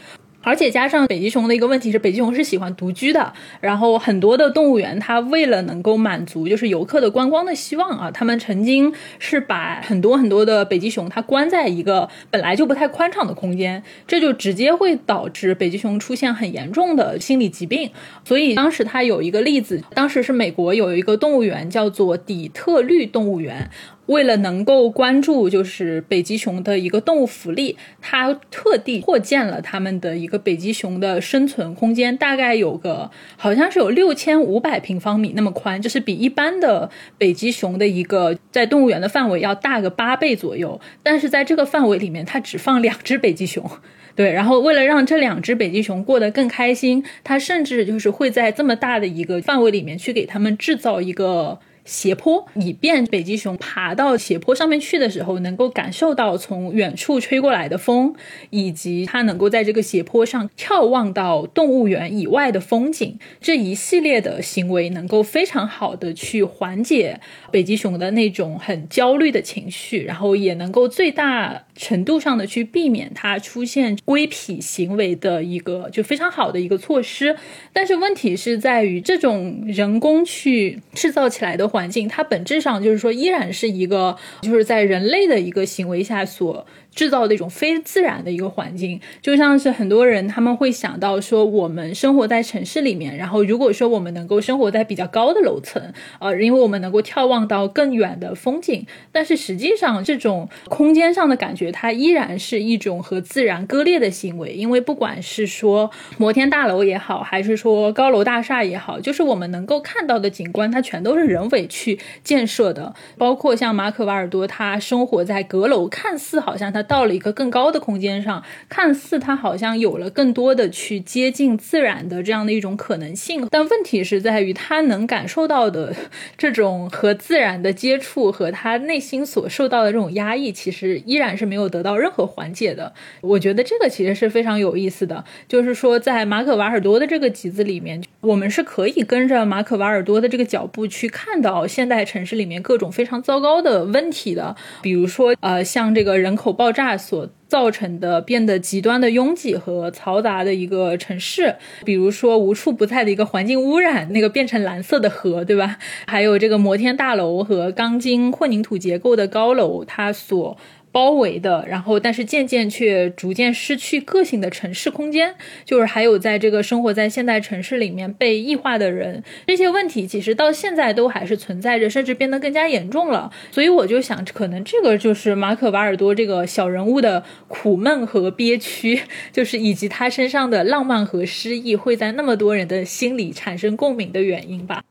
[0.47, 3.33] 而且加上北极熊的一个问题是，北极熊是喜欢独居的。
[3.59, 17.91] 然后很多的动物园，它为了能够满足就是游客的观光的希望啊，他们曾经是把很多很多的北极熊它关在一个本来就不太宽敞的空间，这就直接会导致北极熊出现很严重的心理疾病。
[18.23, 23.69] 所以当时它有一个例子，当时是美国有一个动物园叫做底特律动物园。
[24.07, 40.79] 为了能够关注就是北极熊的一个动物福利，他特地扩建了他们的一个北极熊的生存空间，大概有个好像是有六千五百平方米那么宽，就是比一般的北极熊的一个在动物园的范围要大个八倍左右。
[41.03, 43.69] 但是在这个范围里面，它只放两只北极熊，
[44.15, 44.31] 对。
[44.31, 51.59] 然后为了让这两只北极熊过得更开心，他甚至就是会在这么大的一个范围里面去给他们制造一个。
[51.87, 58.13] 斜坡，以便北极熊爬到斜坡上面去的时候，能够感受到从远处吹过来的风，
[58.49, 63.17] 以及它能够在这个斜坡上眺望到动物园以外的风景。
[63.39, 67.21] 这一系列的行为能够非常好的去缓解
[67.51, 77.37] 北极熊的那种很焦虑的情绪，然后也能够最大程度上的去避免它出现规避行为的一个就非常好的一个措施。
[77.71, 81.65] 但是问题是在于这种人工去制造起来的。
[81.67, 86.65] 环境它本质上就是说，依然是一个就是在人类的一个行为下所
[86.97, 116.86] 制造的一种非自然的一个环境，就像是很多人他们会想到说，我们生活在城市里面，然后如果说我们能够生活在比较高的楼层，呃，因为我们能够眺望到更远的风景，但是实际上这种空间上的感觉，它依然是一种和自然割裂的行为，因为不管是说摩天大楼也好，还是说高楼大厦也好，就是我们能够看到的景观，它全都是人为去建设的，包括像马可·瓦尔多，他生活在阁楼，看似好像他。
[116.87, 125.93] 到了一个更高的空间上，看似它好像有了更多的去接近自然的这样的一种可能性，但问题是在于他能感受到的
[126.37, 132.93] 这种和自然的接触和他内心所受到的这种压抑，其实依然是没有得到任何缓解的。
[133.19, 146.71] 我觉得这个其实是非常有意思的，就是说在马可·瓦尔多的这个集子里面，我们是可以跟着马可·瓦尔多的这个脚步去看到现代城市里面各种非常糟糕的问题的，比如说呃，像这个人口爆。
[146.77, 155.79] 炸所造成的变得极端的拥挤和嘈杂的一个城市，比如说无处不在的一个环境污染，那个变成蓝色的河，对吧？
[156.05, 160.55] 还有这个摩天大楼和钢筋混凝土结构的高楼，它所。
[160.91, 173.31] 包围的，然后但是渐渐却逐渐失去个性的城市空间，就是还有在这个生活在现代城市里面被异化的人，这些问题其实到现在都还是存在着，甚至变得更加严重了。
[173.51, 184.81] 所以我就想，可能这个就是马可·瓦尔多这个小人物的苦闷和憋屈， 就是以及他身上的浪漫和诗意会在那么多人的心里产生共鸣的原因吧。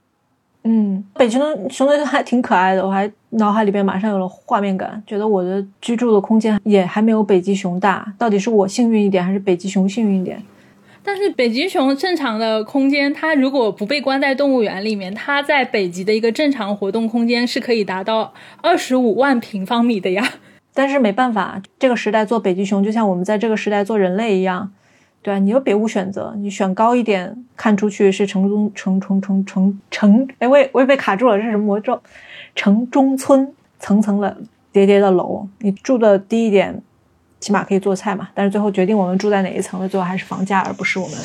[0.68, 10.42] 嗯，北极熊熊的还挺可爱的，我还脑海里边马上有了画面感，觉得我的居住的空间也还没有北极熊大，到底是我幸运一点，还是北极熊幸运一点？
[11.05, 20.29] 但是北极熊正常的空间，它如果不被关在动物园里面，它在北极的一个正常活动空间是可以达到二十五万平方米的呀。
[20.74, 24.72] 但是没办法，这个时代做北极熊，就像我们在这个时代做人类一样。
[25.26, 32.00] 对啊你又别无选择，你选高一点，看出去是城中城城城城城，哎，我也我也被卡住了，这是什么魔咒？
[32.54, 34.36] 城中村，层层的
[34.70, 36.80] 叠叠的楼，你住的低一点，
[37.40, 38.28] 起码可以做菜嘛。
[38.34, 41.16] 但是最后决定我们住在哪一层的，最后还是房价，而不是我们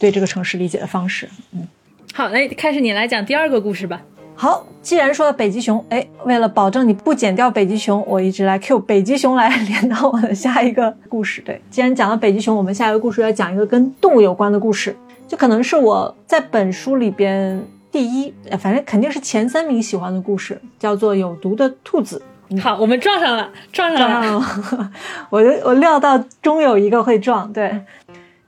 [0.00, 1.28] 对这个城市理解的方式。
[1.52, 1.68] 嗯，
[2.12, 4.02] 好，那开始你来讲第二个故事吧。
[4.40, 11.42] 好，既然说到北极熊，哎，为了保证你不剪掉北极熊，我一直来 Q 北极熊来连到我的下一个故事。
[11.42, 14.96] 对，既然讲到北极熊，我们下一个故事要讲一个跟动物有关的故事，
[15.26, 22.22] 就可能是我在本书里边第一，反正肯定是前三名喜欢的故事，叫做有毒的兔子。
[22.62, 24.42] 好，我们撞上了，撞上了，
[25.30, 27.76] 我就我料到终有一个会撞，对。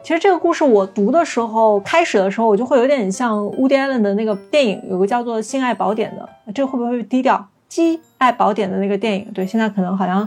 [0.03, 7.37] 其实这个故事我读的时候，开始的时候我就会有点像 Woody Allen 的那个电影，有个叫做《性爱宝典》的，这个会不会低调？
[7.73, 10.27] 《鸡爱宝典》的那个电影，对，现在可能好像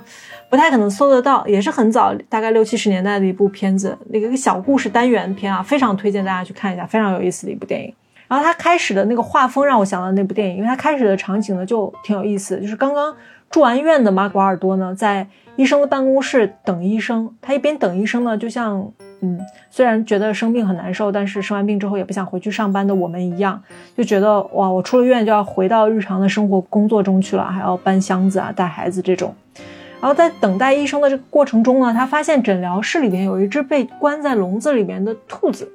[0.49, 7.93] 不太可能搜得到，也是很早，大概六七十年代的一部片子，那个小故事单元片啊，非常推荐大家去看一下，非常有意思的一部电影。
[8.29, 13.13] 然后它开始的那个画风让我想到那部电影，因为它开始的场景呢就挺有意思，就是刚刚
[13.49, 18.89] 住完院的马古尔多呢，在医生的办公室等医生，他一边等医生呢，就像。
[19.25, 19.39] 嗯，
[19.71, 23.63] 虽然觉得生病很难受，但是生完病之后也不想回去上班的我们一样，
[23.95, 29.33] 就觉得哇，我出了院就要回到日常的生活工作中去了，还要搬箱子啊、带孩子这种。
[30.01, 35.71] 然后在等待医生的这个过程中呢，他发现诊疗室里边有一只被关在笼子里面的兔子。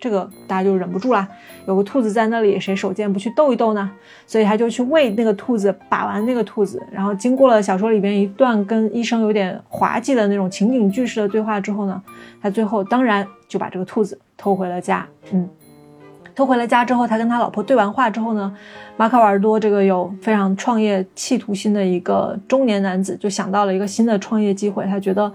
[0.00, 1.28] 这个大家就忍不住啦，
[1.66, 3.90] 有个兔子在那里，谁手贱不去逗一逗呢？
[4.26, 6.82] 所以他就去喂那个兔子，把玩那个兔子。
[6.90, 12.02] 然后经过了小说里边一段跟医生有点滑稽的那种情景剧式的对话之后呢，
[12.40, 15.06] 他最后当然就把这个兔子偷回了家。
[15.32, 15.46] 嗯，
[16.34, 18.56] 偷回了家之后，他跟他老婆对完话之后呢，
[18.96, 25.30] 马卡瓦尔多这个有非常创业企图心的一个中年男子就想到了一个新的创业机会，他觉得，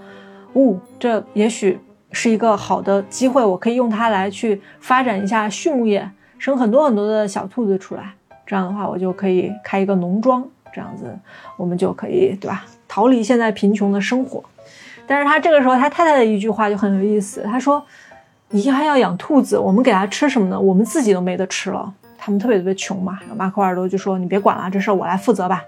[0.54, 1.78] 哦，这也许。
[2.12, 8.12] 是一个好的机会，我可以用它来去发展一下畜牧业，生很多很多的小兔子出来。
[8.46, 11.16] 这样的话，我就可以开一个农庄，这样子
[11.56, 12.64] 我们就可以，对吧？
[12.86, 14.42] 逃离现在贫穷的生活。
[15.06, 17.84] 但是他这个时候，他太太的一句话就很有意思，他说
[18.50, 20.58] ：“你还要养兔子，我们给它吃什么呢？
[20.58, 21.92] 我们自己都没得吃了。
[22.16, 25.62] 他们特别特别穷嘛。”马克尔多就说：“你别管了，这事儿我来负责吧。”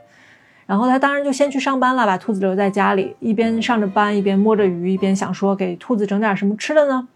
[0.68, 7.08] 然后他当然就先去上班了，把兔子留在家里，一边上着班，一边摸着鱼，一边想说给兔子整点什么吃的呢。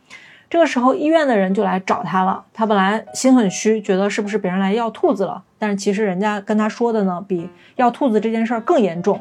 [0.49, 2.43] 这个时候，医院的人就来找他了。
[2.55, 5.43] 他本来心很虚，觉得是不是别人来要兔子了？
[5.59, 7.47] 但是其实人家跟他说的呢，比
[7.77, 9.21] 要兔子这件事儿更严重。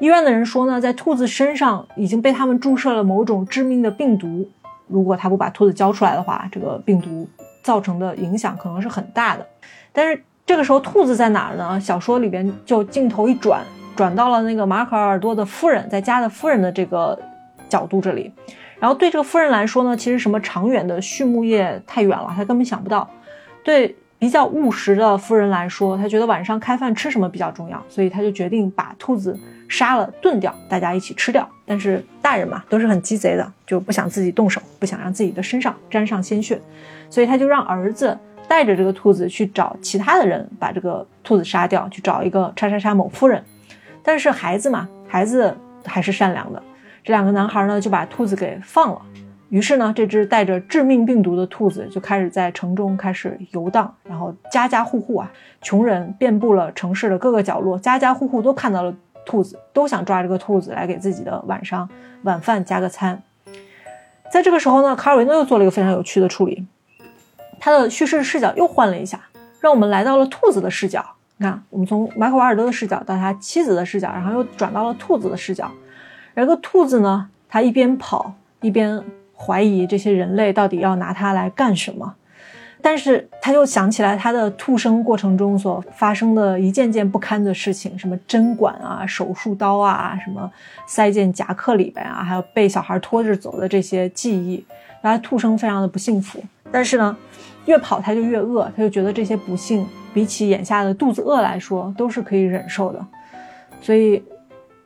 [0.00, 4.46] 医院的人说呢，在兔子身上已经被他们注射了某种致命的病毒，
[4.86, 7.26] 如果他不把兔子交出来的话，这个病毒
[7.62, 9.46] 造成的影响可能是很大的。
[9.94, 10.22] 但是。
[10.44, 11.80] 这个时候兔子在哪儿呢？
[11.80, 13.62] 小说里边就镜头一转，
[13.96, 17.18] 转到了那个马可尔多的夫人在家的夫人的这个
[17.68, 18.30] 角度这里。
[18.78, 23.08] 然后对这个夫人来说呢，其实什么长远的畜牧业太远了，她根本想不到。
[23.62, 29.38] 对比较务实的夫人来说，她觉得晚上开饭吃什么比较重要，所以她就决定把兔子
[29.68, 31.48] 杀了炖掉，大家一起吃掉。
[31.64, 36.60] 但是大人嘛，都是很鸡贼的，就不想自己动手，不想让自己的身上沾上鲜血，
[37.08, 38.18] 所以他就让儿子
[38.48, 43.42] 带着这个兔子去找其他的人，把这个兔子杀掉，去找一个叉叉叉某夫人。
[44.02, 46.62] 但是孩子嘛，孩子还是善良的。
[47.04, 49.02] 这两个男孩呢，就把兔子给放了。
[49.48, 55.30] 于是呢，这只带着致命病毒的兔子就开始在城中开始游荡，然后家家户户啊，
[55.60, 58.94] 穷人遍布了城市的各个角落，家家户户都看到了
[59.26, 61.88] 兔子，都想抓这个兔子来给自己的晚上
[62.22, 63.22] 晚饭加个餐。
[64.32, 66.66] 在这个时候呢，卡尔维诺又做了一个非常有趣的处理，
[67.64, 69.20] 他的叙事视角又换了一下，
[69.60, 71.04] 让我们来到了兔子的视角。
[71.36, 75.70] 你看，我们从马可瓦尔德的视角到他妻子的视角，然后又转到了兔子的视角。
[76.34, 79.00] 而个兔子呢，它一边跑一边
[79.36, 82.12] 怀疑这些人类到底要拿它来干什么，
[82.80, 90.50] 但是他又想起来他的兔生过程中所发生的一件件不堪的事情，什么针管啊、手术刀啊、什么
[90.88, 94.64] 塞进夹克里边啊，还有被小孩拖着走的这些记忆，
[95.00, 96.42] 然后兔生非常的不幸福。
[96.72, 97.14] 但是呢，
[97.66, 103.06] 越跑他就越饿，他就觉得这些不幸比起眼下的肚子饿来说都是可以忍受的，
[103.80, 104.22] 所以。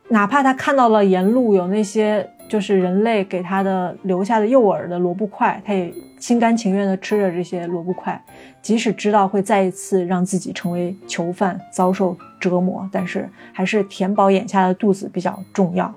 [0.09, 8.17] 哪怕他看到了沿路有那些就是人类给他的留下的诱饵的萝卜块，他也心甘情愿地吃着这些萝卜块，
[8.61, 15.93] 即使知道会再一次让自己成为囚犯，遭受折磨，但是还是填饱眼下的肚子比较重要。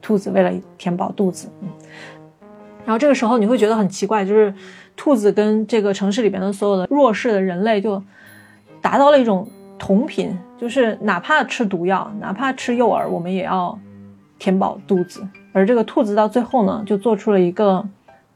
[0.00, 1.68] 兔子为了填饱肚子，嗯，
[2.86, 4.54] 然后这个时候你会觉得很奇怪，就是
[5.00, 8.02] 兔子跟这个城市里边的所有的弱势的人类就
[8.82, 9.48] 达到了一种。
[9.82, 13.78] 同频就是哪怕吃毒药，哪怕吃诱饵，我们也要
[14.38, 15.26] 填饱肚子。
[15.54, 17.82] 而这个兔子到最后呢，就做出了一个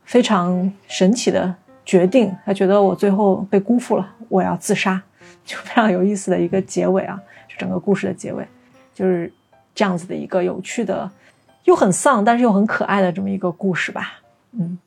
[0.06, 1.54] 非常神奇的
[1.84, 5.02] 决定，他觉得我最后被辜负了，我要自杀，
[5.44, 8.42] 就非常有意思的一个结尾啊，是整个故事的结尾，
[8.94, 9.30] 就是
[9.74, 11.10] 这样子的一个有趣的，
[11.64, 14.14] 又很丧，但是又很可爱的这么一个故事吧，
[14.58, 14.78] 嗯。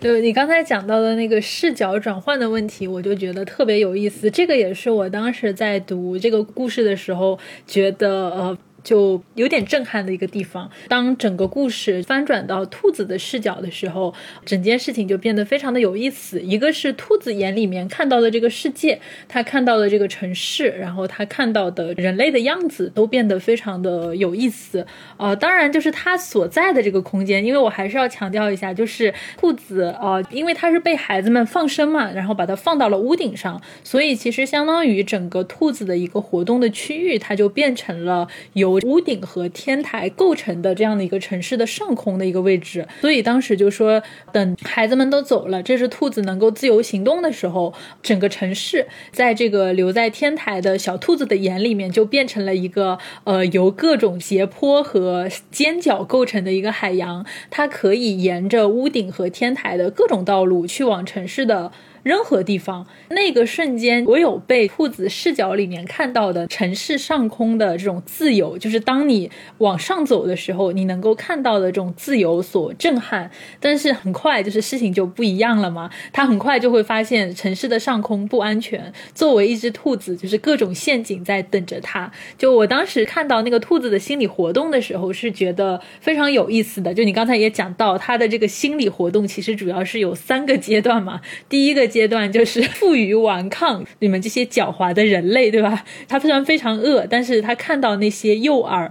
[0.00, 4.30] 就你刚才讲到的那个视角转换的问题，我就觉得特别有意思。
[4.30, 8.58] 这个也是我当时在读这个故事的时候觉得呃。
[8.86, 10.70] 就有点震撼的一个地方。
[10.86, 14.14] 当整个故事翻转到兔子的视角的时候，
[14.44, 16.40] 整件事情就变得非常的有意思。
[16.40, 24.86] 一个是兔子眼里面看到的这个世界，他看到的这个城市，然后他看到的人类的样子，都变得非常的有意思。
[25.16, 44.02] 呃，当然就是他所在的这个空间，因为我还是要强调一下，就是兔子呃，因为它是被孩子们放生嘛，然后把它放到了屋顶上，所以其实相当于整个兔子的一个活动的区域，它就变成了由屋顶和天台构成的这样的一个城市的上空的一个位置，所以当时就说，
[44.32, 47.72] 等孩子们都走了，这只兔子能够自由行动的时候，
[48.02, 61.72] 整个城市在这个留在天台的小兔子的眼里面，就变成了一个呃由各种斜坡和尖角构成的一个海洋，它可以沿着屋顶和天台的各种道路去往城市的。
[62.06, 69.28] 任何地方，那个瞬间，我有被兔子视角里面看到的城市上空的这种自由，就是当你
[69.58, 73.28] 往上走的时候，你能够看到的这种自由所震撼。
[73.58, 75.90] 但是很快，就是事情就不一样了嘛。
[76.12, 78.92] 他很快就会发现城市的上空不安全。
[79.12, 82.12] 作为一只兔子，就是各种陷阱在等着他。
[82.38, 86.94] 就我当时看到那个兔子的心理活动的时候，是觉得非常有意思的。
[86.94, 91.20] 就你刚才也讲到，他的这个心理活动其实主要是有三个阶段嘛。
[91.48, 91.90] 第一个。
[91.96, 95.82] 阶段就是 负隅顽抗，你们这些狡猾的人类，对吧？
[96.06, 98.90] 他虽然非常饿，但是他看到那些诱饵，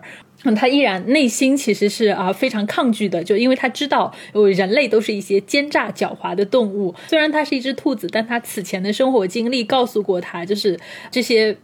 [0.56, 4.12] 他依然内心其实是啊非常抗拒的，就因为他知道，
[4.56, 6.96] 人类都是一些奸诈狡猾的动物。
[7.08, 10.80] 虽然他是一只兔子，但他此前的生活经历告诉过他，就是
[11.12, 11.56] 这些。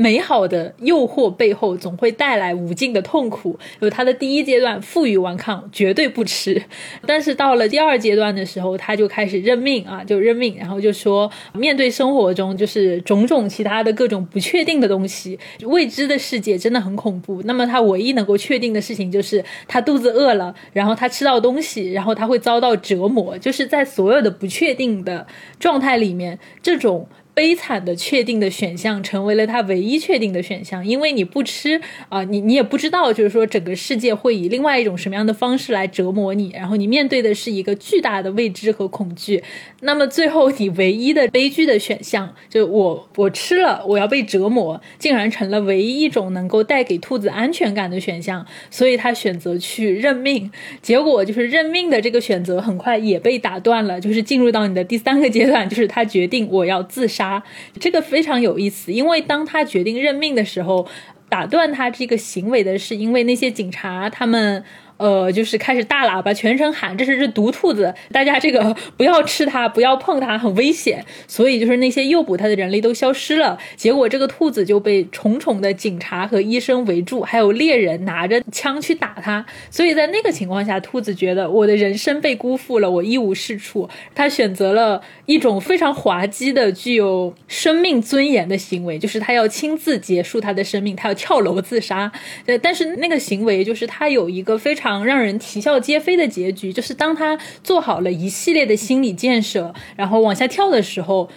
[0.00, 3.58] 美好的诱惑背后总会带来无尽的痛苦。
[3.80, 6.62] 有他的第一阶段负隅顽抗，绝对不吃。
[7.04, 17.42] 但是到了第二阶段的时候，他就开始认命啊，就认命，然后就说面对生活中就是种种其他的各种不确定的东西，未知的世界真的很恐怖。
[17.44, 23.36] 那么他唯一能够确定的事情就是他肚子饿了，然后他吃到东西，然后他会遭到折磨。
[23.36, 25.26] 就是在所有的不确定的
[25.58, 27.06] 状态里面，这种。
[27.40, 31.80] 悲惨的确定的选项成为了他唯一确定的选项，因为你不吃
[32.10, 39.42] 啊，你你也不知道，就是说整个世界会以另外一种什么样的方式来折磨你，然后你面对的是一个巨大的未知和恐惧。
[39.80, 50.50] 那么最后你唯一的悲剧的选项，就我我吃了，我要被折磨，竟然成了唯一一种能够带给兔子安全感的选项，所以他选择去认命。
[50.82, 57.29] 结果就是认命的这个选择很快也被打断了，就是进入到你的第三个阶段，就是他决定我要自杀
[57.78, 60.88] 这个非常有意思，因为当他决定任命的时候，
[61.28, 64.64] 打断他这个行为的是因为那些警察他们。
[65.00, 71.02] 呃，就是开始大喇叭全程喊，这是只毒兔子，大家这个不要吃它，不要碰它，很危险。
[71.26, 79.46] 所以就是那些诱捕它的人类都消失了，结果这个兔子就被重重的警察和医生围住，还有猎人拿着枪去打它。
[79.70, 83.88] 所以在那个情况下，兔子觉得我的人生被辜负了，我一无是处。
[84.14, 92.12] 他选择了一种非常滑稽的、具有生命尊严的行为，就是他要亲自结束他的生命，他要跳楼自杀。
[92.44, 94.89] 呃，但是那个行为就是他有一个非常。
[95.04, 101.28] 让人啼笑皆非的结局，就是当他做好了一系列的心理建设，然后往下跳的时候，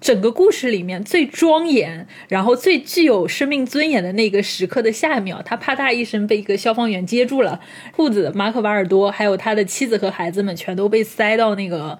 [0.00, 7.60] 整个故事里面最庄严，然后最具有生命尊严的那个时刻的下一秒，他啪嗒一声被一个消防员接住了，
[7.94, 11.98] 兔子马可瓦尔多还有他的妻子和孩子们全都被塞到那个。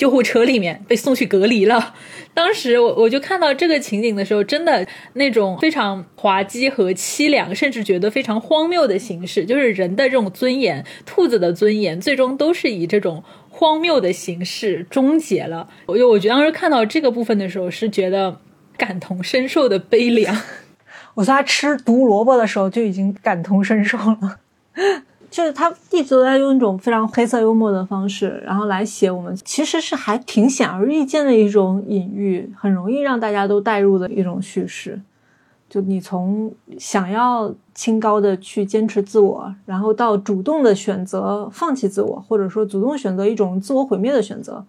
[0.00, 1.94] 救护车里面被送去隔离了。
[2.32, 15.68] 当时我我就看到这个情景的时候，真的那种非常滑稽和凄凉，甚至觉得非常荒谬的形式，就是人的这种尊严，兔子的尊严，最终都是以这种荒谬的形式终结了。
[15.84, 18.38] 我就我觉得当时看到这个部分的时候，是觉得
[18.78, 20.34] 感同身受的悲凉。
[21.16, 24.38] 我在吃毒萝卜的时候就已经感同身受了。
[25.30, 35.00] 就是他一直都在用一种非常黑色幽默的方式，然后来写我们其实是还挺显而易见的一种隐喻，很容易让大家都带入的一种叙事。
[35.68, 44.64] 就你从想要清高的去坚持自我，然后到主动的选择放弃自我，或者说主动选择一种自我毁灭的选择，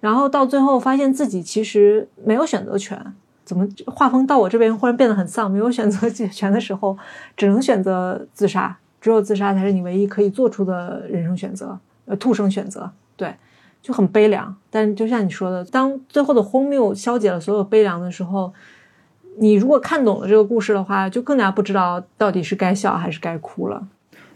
[0.00, 3.14] 然后到最后发现自己其实没有选择权。
[3.44, 5.50] 怎么画风到我这边忽然变得很丧？
[5.50, 6.98] 没有选择 权的时候，
[7.34, 8.76] 只能选择自杀。
[9.02, 11.76] 只有自杀才是你唯一可以做出的人生选择，
[12.06, 13.34] 呃，兔生选择，对，
[13.82, 14.56] 就很悲凉。
[14.70, 18.54] 但就像你说的，当最后的荒谬消解了所有悲凉的时候，
[19.38, 23.88] 你如果看懂了这个故事的话，就更加不知道到底是该笑还是该哭了。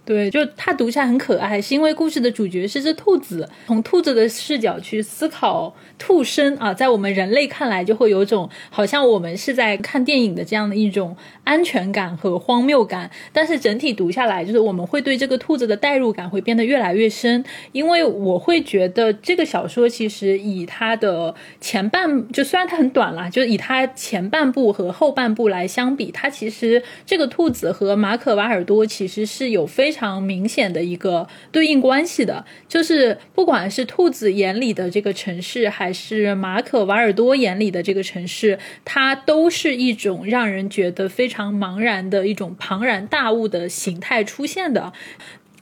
[0.06, 29.95] 对，就它读起来很可爱，是因为故事的主角是只兔子，从兔子的视角去思考兔生啊，在我们人类看来就会有种好像我们是在看电影的这样的一种安全感和荒谬感，但是整体读下来，就是我们会对这个兔子的代入感会变得越来越深，因为我会觉得这个小说其实以它的前半，就虽然它很短啦，就是以它前半部和后半部来相比，它其实这个兔子和马可瓦尔多其实是有非。
[29.95, 44.92] 非常明显的一个对应关系的，就是不管是兔子眼里的这个城市，还是马可瓦尔多眼里的这个城市，它都是一种让人觉得非常茫然的一种庞然大物的形态出现的。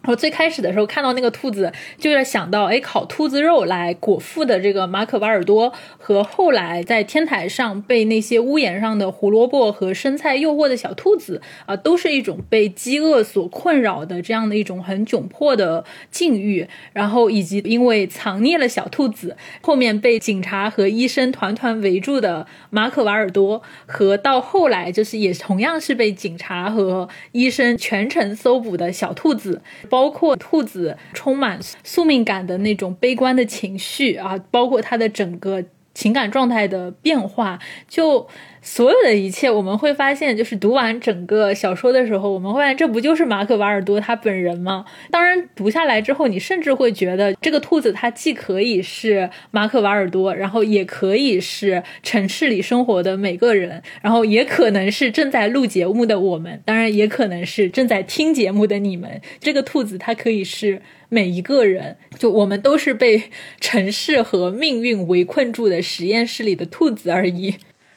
[0.07, 16.69] 我最开始的时候看到那个兔子，就在想到，哎，烤兔子肉来果腹的这个马可瓦尔多，和后来在天台上被那些屋檐上的胡萝卜和生菜诱惑的小兔子，啊，都是一种被饥饿所困扰的这样的一种很窘迫的境遇。
[16.93, 29.63] 然后以及因为藏匿了小兔子，后面被警察和医生团团围住的马可瓦尔多，和到后来就是也同样是被警察和医生全程搜捕的小兔子。
[29.95, 35.63] 包括兔子充满宿命感的那种悲观的情绪啊，包括他的整个
[35.95, 38.27] 情感状态的变化，就。
[38.67, 44.87] 所有的一切，我们会发现，就是读完整个小说的时候，我们会发现，这不就是马可·瓦尔多他本人吗？
[45.11, 59.21] 当然，读下来之后，你甚至会觉得，这个兔子它既可以是马可·瓦尔多，然后也可以是城市里生活的每个人，然后也可能是正在录节目的我们，当然也可能是正在听节目的你们。
[59.41, 63.25] 这个兔子它可以是每一个人，就我们都是被
[63.61, 67.57] 城市和命运围困住的实验室里的兔子而已。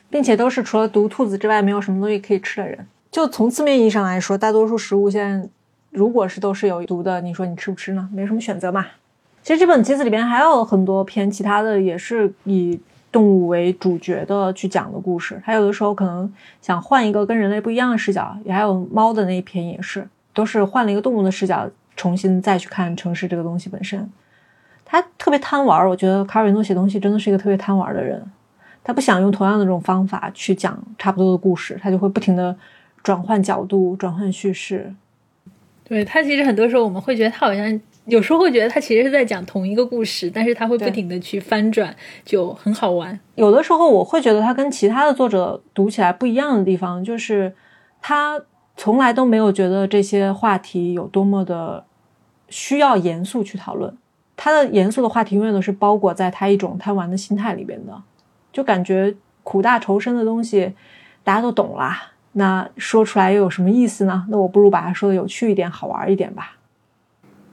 [0.10, 2.86] 并且都是除了毒兔子之外没有什么东西可以吃的人。
[3.12, 5.49] 就从字面意义上来说，大多数食物现在
[5.91, 8.08] 如果是都是有毒的，你说你吃不吃呢？
[8.14, 8.86] 没什么选择嘛。
[9.41, 12.80] 其实这本集子里边还有很多篇其他的，也是以
[13.12, 15.41] 动物为主角的去讲的故事。
[15.43, 16.32] 还有的时候可能
[16.62, 24.08] 想换一个跟人类不一样的视角，也还有猫的那一篇也是，都是换了一个动物的视角，重新再去看城市这个东西本身。
[24.84, 28.22] 他特别贪玩，我觉得卡尔维诺写东西真的是一个特别贪玩的人。
[28.88, 32.55] 他不想用同样的这种方法去讲差不多的故事，他就会不停的
[33.03, 34.93] 转换角度、转换叙事。
[35.83, 43.19] 对他，其实很多时候我们会觉得他好像有时候会觉得他其实是在讲同一个故事，但是他会不停的去翻转，就很好玩。
[43.35, 47.53] 有的时候我会觉得他跟其他的作者读起来不一样的地方，就是
[48.01, 48.41] 他
[48.77, 51.83] 从来都没有觉得这些话题有多么的
[52.47, 53.93] 需要严肃去讨论。
[54.38, 58.01] 他的严肃的话题永远都是包裹在他一种贪玩的心态里边的，
[58.58, 60.74] 就感觉苦大仇深的东西
[61.24, 62.01] 大家都懂啦，
[62.32, 64.26] 那说出来又有什么意思呢？
[64.30, 66.57] 那我不如把它说的有趣一点、好玩一点吧。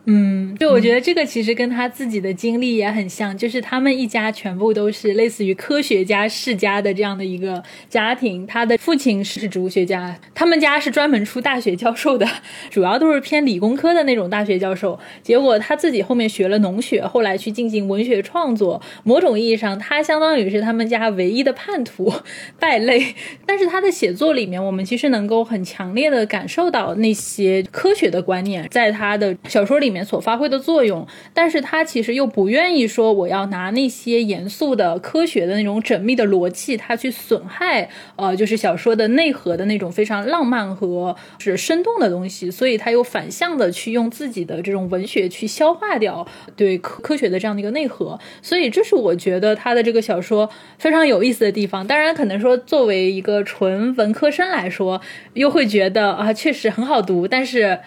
[0.06, 8.46] 嗯，就我觉得这个其实跟他自己的经历也很像，就是他们一家全部都是类似于科学家世家的这样的一个家庭。
[8.46, 12.28] 他的父亲是植物学家，他们家是专门出大学教授的，
[12.68, 15.00] 主要都是偏理工科的那种大学教授。
[15.22, 18.82] 结果他自己后面学了农学，后来去进行文学创作。
[19.04, 22.12] 某种意义上，他相当于是他们家唯一的叛徒、
[22.58, 23.14] 败类。
[23.46, 29.93] 但是他的写作里面，我们其实能够很强烈的感受到那些科学的观念，在他的小说里。
[29.94, 46.26] 面所发挥的作用，但是他其实又不愿意说我要拿那些严肃的科学的那种缜密的逻辑，他去损害呃，就是小说的内核的那种非常浪漫和是生动的东西，所以他又反向的去用自己的这种文学去消化掉
[46.56, 51.86] 对科科学的这样的一个内核，所以这是我觉得他的这个小说非常有意思的地方。
[51.86, 55.00] 当然，可能说作为一个纯文科生来说，
[55.34, 57.78] 又会觉得啊，确实很好读，但是。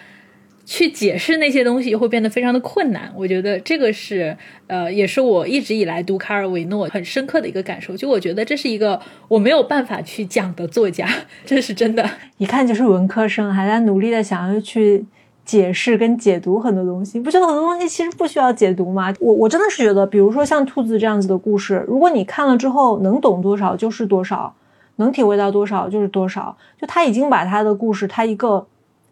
[0.70, 7.96] 去解释那些东西会变得非常的困难，我觉得这个是，呃，也是我一直以来读卡尔维诺很深刻的一个感受。
[7.96, 11.08] 就我觉得这是一个我没有办法去讲的作家，
[11.46, 12.06] 这是真的。
[12.36, 15.06] 一看就是文科生，还在努力的想要去
[15.42, 17.18] 解释跟解读很多东西。
[17.18, 19.14] 不觉得很多东西其实不需要解读吗？
[19.20, 24.54] 我我真的是觉得，比如说像兔子这样子的故事，如果你看了之后能懂多少就是多少，
[24.96, 26.54] 能体会到多少就是多少。
[26.78, 28.66] 就他已经把他的故事，他一个。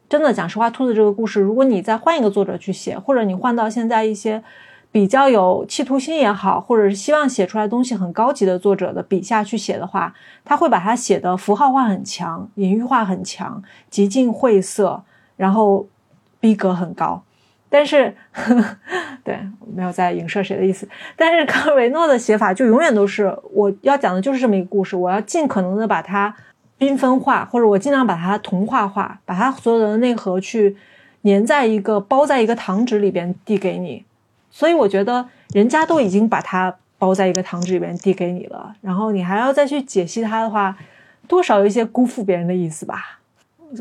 [0.08, 4.40] 真的，讲实话，兔子这个故事，如果你再换一个作者去写，或者你换到现在一些
[4.92, 15.02] 比较有企图心也好，或者是希望写出来东西很高级的作者的笔下去写的话，他会把它写的符号化很强，隐喻化很强，极尽晦涩，
[15.36, 15.88] 然后
[16.38, 17.22] 逼格很高。
[17.68, 18.76] 但是，呵 呵
[19.24, 19.36] 对，
[19.74, 20.88] 没有在影射谁的意思。
[21.16, 26.34] 但是卡尔维诺的写法就永远都是我要讲的就是这么一个故事，我要尽可能的把它。
[26.78, 30.76] 缤纷化，或者我尽量把它童话化，把它所有的内核去
[31.22, 34.04] 粘在一个包在一个糖纸里边递给你。
[34.50, 40.76] 所以我觉得人家都已经把它包在一个糖纸里边递给你了，然后你还要再去解析它的话，
[41.28, 43.20] 多少有一些辜负别人的意思吧。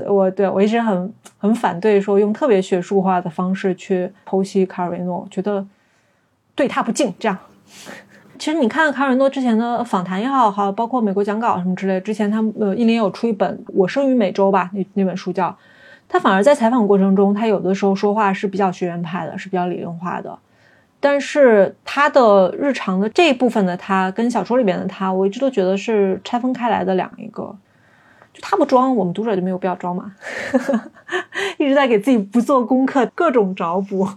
[0.07, 5.65] 我对我一直很很反对说用特别学术化的方式去剖析卡尔维诺，觉得
[6.55, 7.13] 对他不敬。
[7.19, 7.37] 这样。
[8.37, 15.55] 其实你看卡尔诺之前的访谈也好，好包括美国讲稿什么之类，之前他呃，一林有出一本《我生于美洲》吧，那那本书叫，
[16.09, 20.37] 他反而在采访过程中，他有的时候说话是比较学院派的，是比较理论化的，
[20.99, 27.55] 但是他的日常的这一部分的他跟小说里边的他，我一直都觉得是拆分开来的两一个，
[28.33, 30.13] 就他不装，我们读者就没有必要装嘛，
[31.57, 34.07] 一直在给自己不做功课，各种找补。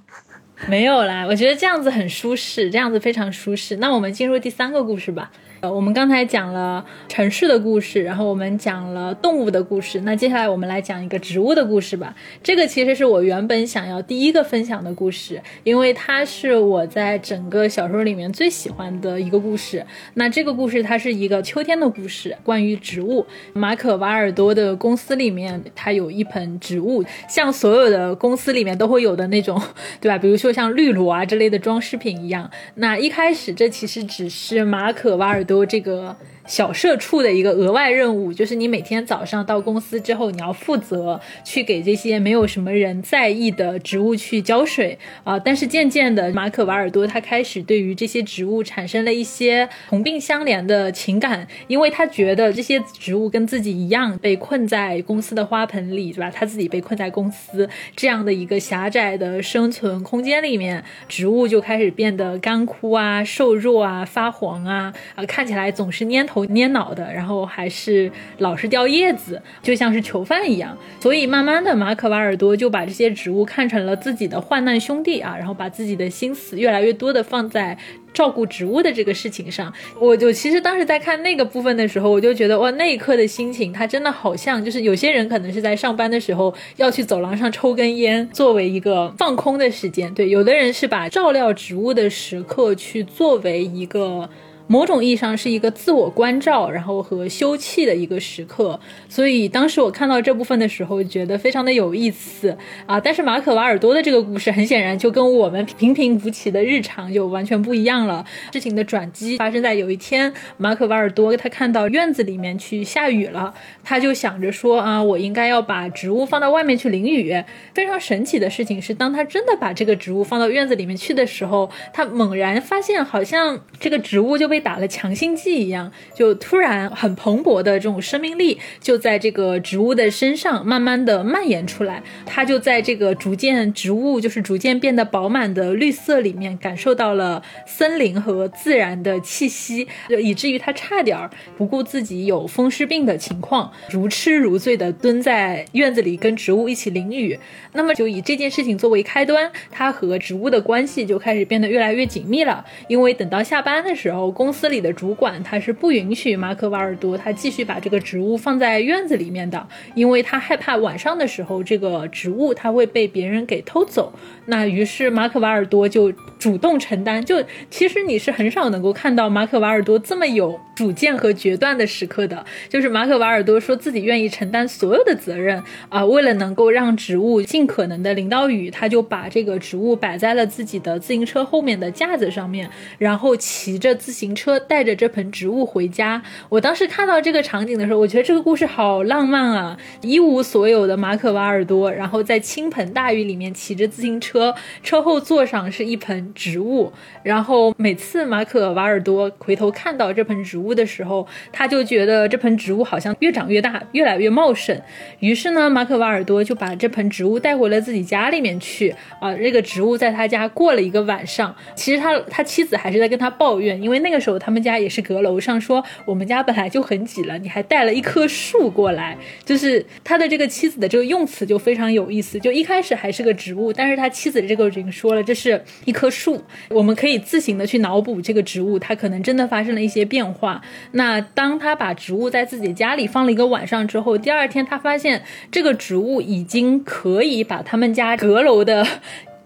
[0.66, 3.76] 没有啦，我觉得这样子很舒适，这样子非常舒适。
[3.76, 5.30] 那我们进入第三个故事吧。
[5.60, 12.14] 呃，我们刚才讲了城市的故事，然后我们讲了动物的故事，那接下来我们来讲一个植物的故事吧。
[12.44, 19.84] 这个其实是我原本想要第一个分享的故事，因为它是我在整个小说里面最喜欢的一个故事。
[20.14, 23.26] 那这个故事它是一个秋天的故事，关于植物。
[23.52, 29.60] 马可瓦尔多的公司里面，它有一盆植物，像所有的公司里面都会有的那种，
[30.00, 30.16] 对吧？
[30.16, 32.48] 比如说像绿萝啊之类的装饰品一样。
[32.76, 35.44] 那一开始这其实只是马可瓦尔。
[35.48, 36.14] 都这个。
[36.48, 45.38] 小社畜的一个额外任务，就是你每天早上到公司之后，你要负责去给这些没有什么人在意的植物去浇水啊。
[45.38, 56.30] 但是渐渐的，马可瓦尔多他开始对于这些植物产生了一些同病相怜的情感，因为他觉得这些植物跟自己一样被困在公司的花盆里，对吧？
[56.30, 66.37] 他自己被困在公司这样的一个狭窄的生存空间里面，植物就开始变得干枯啊、瘦弱啊、发黄啊，啊，看起来总是蔫头。
[66.46, 70.76] 捏脑的，然后还是老是掉叶子，就像是囚犯一样。
[71.00, 77.76] 所以慢慢的，马可瓦尔多就把这些植物看成了自己的患难兄弟啊，然后把自己的心思越来越多的放在
[78.12, 79.72] 照顾植物的这个事情上。
[80.00, 90.12] 我就其实当时在看那个部分的时候，我就觉得哇，那一刻的心情，他真的好像就是有些人可能是在上班的时候要去走廊上抽根烟，作为一个放空的时间。
[90.14, 94.28] 对，有的人是把照料植物的时刻去作为一个。
[94.68, 98.78] 某种意义上是一个自我关照，然后和休憩的一个时刻。
[99.08, 102.56] 所以当时我看到这部分的时候，觉得非常的有意思
[102.86, 103.00] 啊。
[103.00, 108.24] 但是马可·瓦尔多的这个故事，很显然就跟我们平平无奇的日常就完全不一样了。
[108.52, 117.34] 事情的转机发生在有一天，马可·瓦尔多他看到院子里面去下雨了，他就想着说啊，我应该要把植物放到外面去淋雨。
[117.72, 132.02] 非常神奇的事情是，当他真的把这个植物放到院子里面去的时候，他猛然发现，好像这个植物就被打了强心剂一样，就突然很蓬勃的这种生命力就在这个植物的身上慢慢的蔓延出来。
[132.24, 147.38] 他就在这个逐渐植物就是逐渐变得饱满的绿色里面，感受到了森林和自然的气息，就以至于他差点不顾自己有风湿病的情况，如痴如醉的蹲在院子里跟植物一起淋雨。
[147.72, 152.64] 那么就以这件事情作为开端，他和植物的关系就开始变得越来越紧密了。
[152.88, 164.10] 因为等到下班的时候，公司里的主管他是不允许马可·瓦尔多他继续把这个植物放在院子里面的，因为他害怕晚上的时候这个植物它会被别人给偷走。
[164.46, 167.22] 那于是马可·瓦尔多就主动承担。
[167.22, 172.46] 就其实你是很少能够看到马可·瓦尔多这么有主见和决断的时刻的。
[172.68, 186.22] 就是马可·瓦尔多说自己愿意承担所有的责任啊，为了能够让植物尽可能的淋到雨，他就把这个植物摆在了自己的自行车后面的架子上面，然后骑着自行车带着这盆植物回家。
[186.48, 189.76] 我当时看到这个场景的时候，我觉得这个故事好浪漫啊！
[190.02, 194.54] 一无所有的马可·瓦尔多，然后在倾盆大雨里面骑着自行车，
[194.84, 196.92] 车后座上是一盆植物。
[197.24, 204.80] 然后每次马可·瓦尔多回头看到这盆植物的时候，他就觉得这盆植物好像越长越大，越来越茂盛。
[205.20, 209.34] 于是呢，马可·瓦尔多就把这盆植物带回了自己家里面去啊。
[209.34, 211.54] 这个植物在他家过了一个晚上。
[211.74, 219.16] 其实他他妻子还是在跟他抱怨，因为那个时候他们家也是阁楼上，说我们家本来就很挤了，你还带了一棵树过来。
[219.44, 222.38] 就是他的这个妻子的这个用词就非常有意思。
[222.40, 226.42] 就一开始还是个植物，但是他妻子这个已经说了，这是一棵树。
[226.70, 230.57] 我们可以自行的去脑补这个植物，它可能真的发生了一些变化。
[230.92, 238.86] 那当他把植物在自己家里放了一个晚上之后，第二天他发现这个植物已经可以把他们家阁楼的。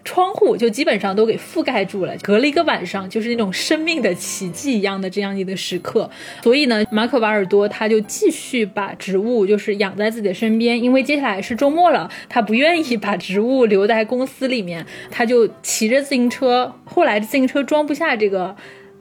[0.05, 6.11] 窗户就基本上都给覆盖住了，隔了一个晚上，就是那种生命的奇迹一样的这样一个时刻。
[6.43, 16.75] 所以呢，马可·瓦尔多他就继续把植物就是养在自己的身边，因为接下来是周末了，他不愿意把植物留在公司里面，他就骑着自行车。
[16.85, 18.57] 后来自行车装不下这个。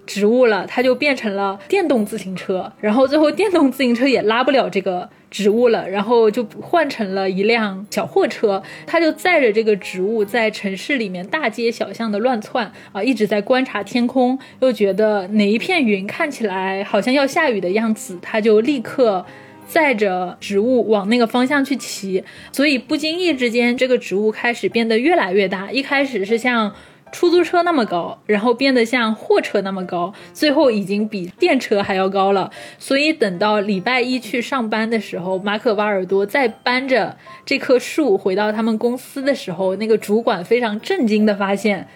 [0.05, 19.25] 植物了，它就变成了电动自行车，然后最后电动自行车也拉不了这个植物了，然后就换成了一辆小货车，它就载着这个植物在城市里面大街小巷的乱窜啊，一直在观察天空，又觉得哪一片云看起来好像要下雨的样子，它就立刻
[19.67, 22.21] 载着植物往那个方向去骑，
[22.51, 26.73] 所以不经意之间，这个植物开始变得越来越大，一开始是像。
[27.11, 32.49] 出租车那么高，然后变得像货车那么高，最后已经比电车还要高了。
[32.79, 41.87] 所以等到礼拜一去上班的时候，马可·瓦尔多再搬着这棵树回到他们公司的时候，那个主管非常震惊的发现，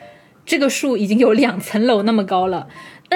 [0.45, 2.67] 这个树已经有两层楼那么高了。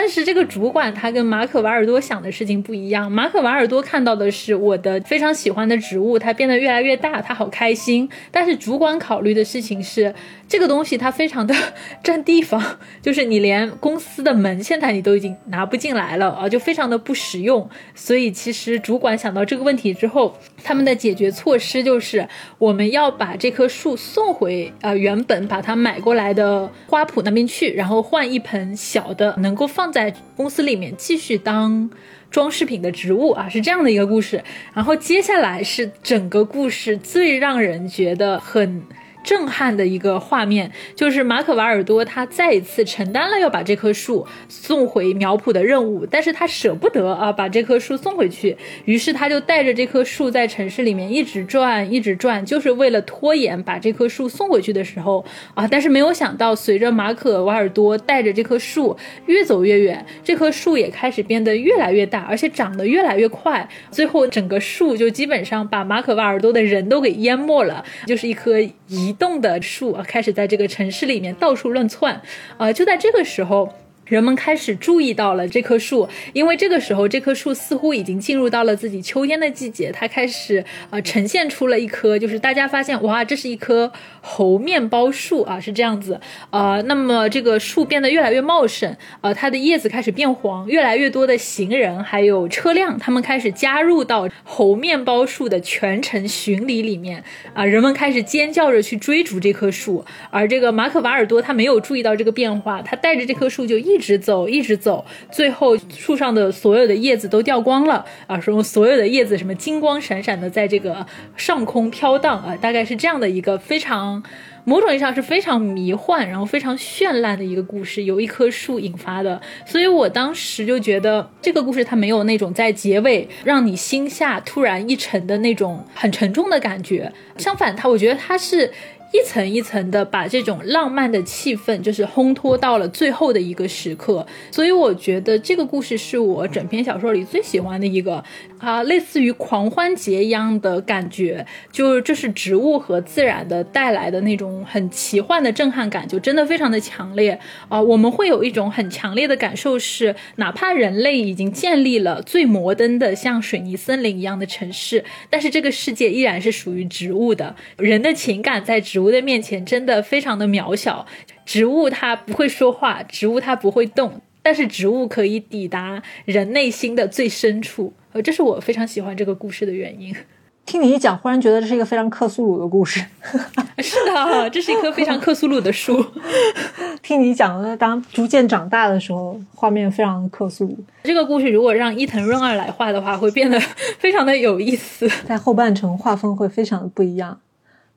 [0.02, 3.12] 但是这个主管他跟马可·瓦尔多想的事情不一样。
[3.12, 8.10] 马可·瓦尔多看到的是我的非常喜欢的植物，它变得越来越大，他好开心。
[8.32, 10.16] 但是主管考虑的事情是。
[10.50, 11.54] 这个东西它非常的
[12.02, 12.60] 占地方，
[13.04, 17.70] 就是你连公司的门现在你都已经拿不进来了啊，就非常的不实用。
[17.94, 31.90] 所以其实主管想到这个问题之后，他们的解决措施就是我们要把这棵树送回呃原本把它买过来的花圃那边去，然后换一盆小的能够放在公司里面继续当
[32.32, 34.44] 装饰品的植物啊，是这样的一个故事。
[34.74, 38.84] 然后接下来是整个故事最让人觉得很。
[39.30, 55.24] 震撼的一个画面，就是马可·瓦尔多他再一次承担了要把这棵树送回苗圃的任务，但是他舍不得啊把这棵树送回去，于是他就带着这棵树在城市里面一直转，一直转，就是为了拖延把这棵树送回去的时候
[55.54, 72.20] 啊，但是没有想到，随着马可·瓦尔多带着这棵树越走越远，这棵树也开始变得越来越大，而且长得越来越快，最后整个树就基本上把马可·瓦尔多的人都给淹没了，就是一棵一动的树啊，开始在这个城市里面到处乱窜，
[72.58, 73.72] 啊，就在这个时候，
[74.10, 86.20] 人们开始注意到了这棵树，因为这个时候这棵树似乎已经进入到了自己秋天的季节，它开始呃呈现出了一棵，就是大家发现哇，这是一棵猴面包树啊，是这样子。
[86.50, 97.24] 呃，那么这个树变得越来越茂盛，呃，它的叶子开始变黄，越来越多的行人还有车辆，他们开始加入到猴面包树的全程巡礼里面。
[97.54, 114.24] 啊，人们开始尖叫着去追逐这棵树，而这个马可瓦尔多他没有注意到这个变化，他带着这棵树就一一直走，一直走，最后树上的所有的叶子都掉光了啊，说所有的叶子什么金光闪闪的在这个上空飘荡啊，大概是这样的一个非常。
[114.66, 119.42] 某种意义上是非常迷幻，然后非常绚烂的一个故事，由一棵树引发的。
[119.66, 128.72] 所以我当时就觉得这个故事它没有那种在结尾让你心下突然一沉的那种很沉重的感觉，相反，它我觉得它是。
[129.12, 138.24] 一层一层的把这种浪漫的气氛，就是烘托到了最后的一个时刻，所以我觉得这个故事是我整篇小说里最喜欢的一个
[138.60, 147.40] 啊，类似于狂欢节一样的感觉，就是这是植物和自然的带来的那种很奇幻的震撼感，就真的非常的强烈
[147.70, 147.82] 啊！
[147.82, 159.00] 我们会有一种很强烈的感受是，哪怕人类已经建立了最摩登的像水泥森林一样的城市，但是这个世界依然是属于植物的，人的情感在植。
[159.00, 161.06] 植物的面前真的非常的渺小，
[161.46, 170.16] 植物它不会说话，植物它不会动，但是植物可以抵达人内心的最深处，呃，这是我非常喜欢这个故事的原因。
[170.66, 173.04] 听你一讲，忽然觉得这是一个非常克苏鲁的故事。
[173.82, 176.06] 是的，这是一棵非常克苏鲁的树。
[177.02, 180.78] 听你讲的，当逐渐长大的时候，画面非常的克苏鲁。
[181.04, 183.60] 这个故事如果让伊藤润二来画的话，会变得
[183.98, 187.40] 非常的有意思，在后半程画风会非常的不一样。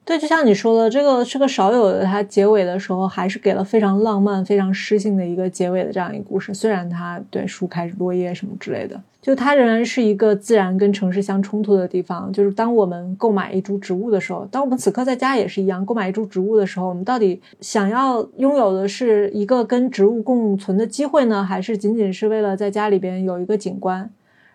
[0.04, 6.52] 对，就像你说的，这个是个少有的，它结尾的时候还是给了非常浪漫、非常诗性的一个结尾的这样一个故事。
[6.52, 12.32] 虽然它对树开始落叶什么之类的，就它仍然是一个自然跟城市相冲突的地方。
[12.32, 24.10] 就是当我们购买一株植物的时候，当我们此刻在家也是一样，购买一株植物的时候，我们到底想要拥有的是一个跟植物共存的机会呢，还是仅仅是为了在家里边有一个景观？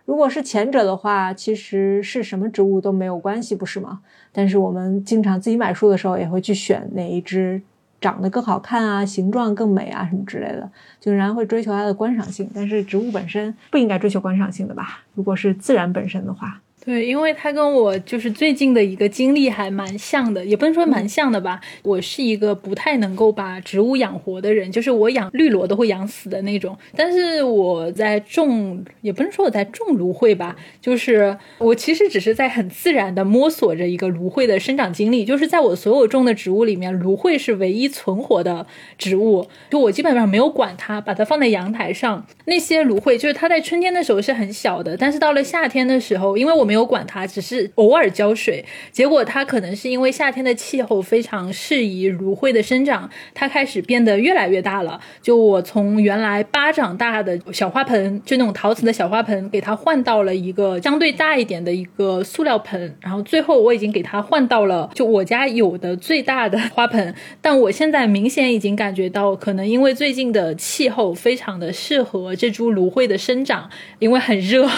[0.07, 3.99] 如果是前者的话，其实是什么植物都没有关系，不是吗？
[4.31, 7.61] 但是我们经常自己买树的时候，也会去选哪一只
[7.99, 12.49] 长得更好看啊，形状更美啊，什么之类的，就仍然会追求它的观赏性。
[12.55, 15.03] 但是植物本身不应该追求观赏性的吧？
[15.13, 16.61] 如果是自然本身的话。
[16.87, 21.59] 对，因为他跟我就是最近的一个经历还蛮像的，也不能说蛮像的吧。
[21.83, 26.77] 我是一个不太能够把植物养活的人，就是我养绿萝都会养死的那种。
[26.95, 35.25] 但是我在种，也不能说我在种芦荟吧，就是我其实只是在很自然的摸索着一个芦荟的生长经历。
[35.25, 38.65] 就是在我所有种的植物里面，芦荟是唯一存活的
[38.97, 42.25] 植物，就我基本上没有管它，把它放在阳台上。
[42.45, 46.76] 那些芦荟就是它在春天的时候是很小的，但是到了夏天的时候，因为我没有。
[46.77, 48.63] 没有管它，只是偶尔浇水。
[48.91, 55.01] 结果它可能是因为夏天的气候非常适宜芦荟的生长，它开始变得越来越大了。
[55.19, 62.95] 就我从原来巴掌大的小花盆，就那种陶瓷的小花盆，给它换到了一个相对大一点的一个塑料盆。
[63.01, 67.15] 然后最后我已经给它换到了就我家有的最大的花盆。
[67.41, 73.67] 但我现在明显已经感觉到，可能因为最近的气候非常的适合这株芦荟的生长，
[73.97, 74.69] 因为很热。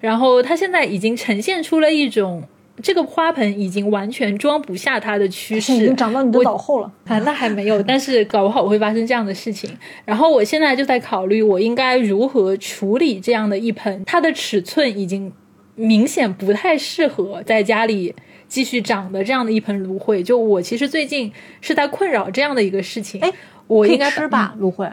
[0.00, 2.42] 然后它现在已经呈现出了一种，
[2.82, 7.18] 这个花盆已经完全装不下它的趋势，已经长到你的脑后了啊！
[7.20, 9.70] 那还没有， 但是搞不好会发生这样的事情。
[10.06, 15.30] 然后我现在就在考虑，我应该如何处理这样的一盆，它的尺寸已经
[15.74, 18.14] 明显不太适合在家里
[18.48, 20.22] 继续长的这样的一盆芦荟。
[20.22, 21.30] 就我其实最近
[21.60, 23.20] 是在困扰这样的一个事情。
[23.20, 23.30] 哎，
[23.66, 24.92] 我应该吃吧芦荟？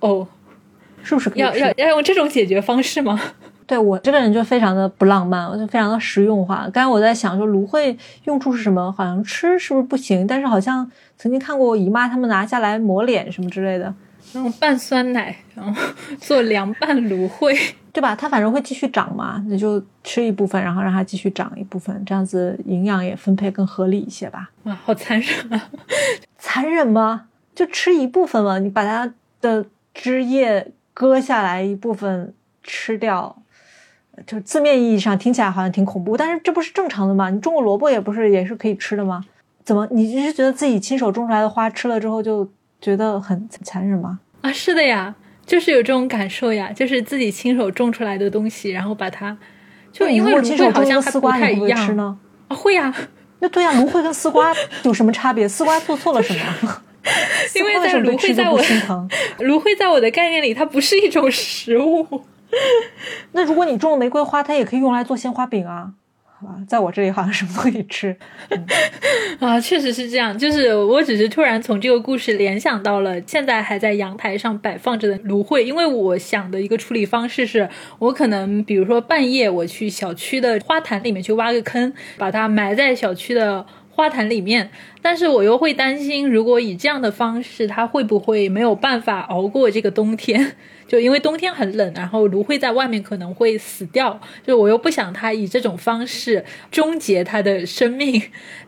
[0.00, 0.26] 哦，
[1.02, 3.20] 是不是要要要用这种解决方式吗？
[3.70, 6.68] 对我这个人就非常的不浪漫，我就非常的实用化。
[6.72, 8.90] 刚才我在想说芦荟用处是什么？
[8.98, 10.26] 好像吃是不是不行？
[10.26, 13.94] 但是好像曾经看过我姨妈他们拿下来抹脸什么之类的，
[14.32, 15.82] 然后拌酸奶，然后
[16.20, 17.56] 做凉拌芦荟，
[17.92, 18.16] 对吧？
[18.16, 24.50] 它反正会继续长嘛，那就吃一部分，然后让它继续长一部分，这样子营养也分配更合理一些吧。
[24.64, 25.70] 哇，好残忍啊！
[26.38, 27.26] 残忍吗？
[27.54, 29.64] 就吃一部分嘛，你把它的
[29.94, 33.36] 枝叶割下来一部分吃掉。
[34.26, 37.30] 就字面意义上听起来好像挺恐怖，但是这不是正常的吗？
[37.30, 39.24] 你种个萝卜也不是也是可以吃的吗？
[39.64, 42.48] 怎么你是觉得自己亲手种出来的花吃了之后就
[42.80, 44.18] 觉得很残忍吗？
[44.40, 45.14] 啊，是的呀，
[45.46, 49.36] 就是有这种感受呀，就是自己亲手种出来的东西，然后把它
[49.92, 52.18] 就因为芦荟好像丝瓜太一样呢？
[52.48, 52.94] 啊，会呀，
[53.40, 54.52] 那对呀，芦荟跟丝瓜
[54.84, 55.48] 有什么差别？
[55.48, 56.82] 丝瓜做错了什么？
[57.54, 59.08] 因为在芦荟在我心疼，
[59.40, 62.22] 芦荟在我的概念里，它不是一种食物。
[63.32, 65.92] 那如果你种玫瑰花，它也可以用来做鲜花饼啊。
[66.40, 68.16] 啊，在我这里好像什么都可以吃，
[69.40, 70.38] 啊，确实是这样。
[70.38, 84.70] 就是我只是突然从这个故事联想到了现在还在阳台上摆放着的芦荟，因为我想的一个处理方式是，我可能比如说半夜我去小区的花坛里面去挖个坑，把它埋在小区的花坛里面，
[85.02, 90.56] 但是我又会担心，如果以这样的方式，它会不会没有办法熬过这个冬天？
[90.90, 98.20] 就因为冬天很冷，然后芦荟在外面可能会死掉，就我又不想它以这种方式终结它的生命。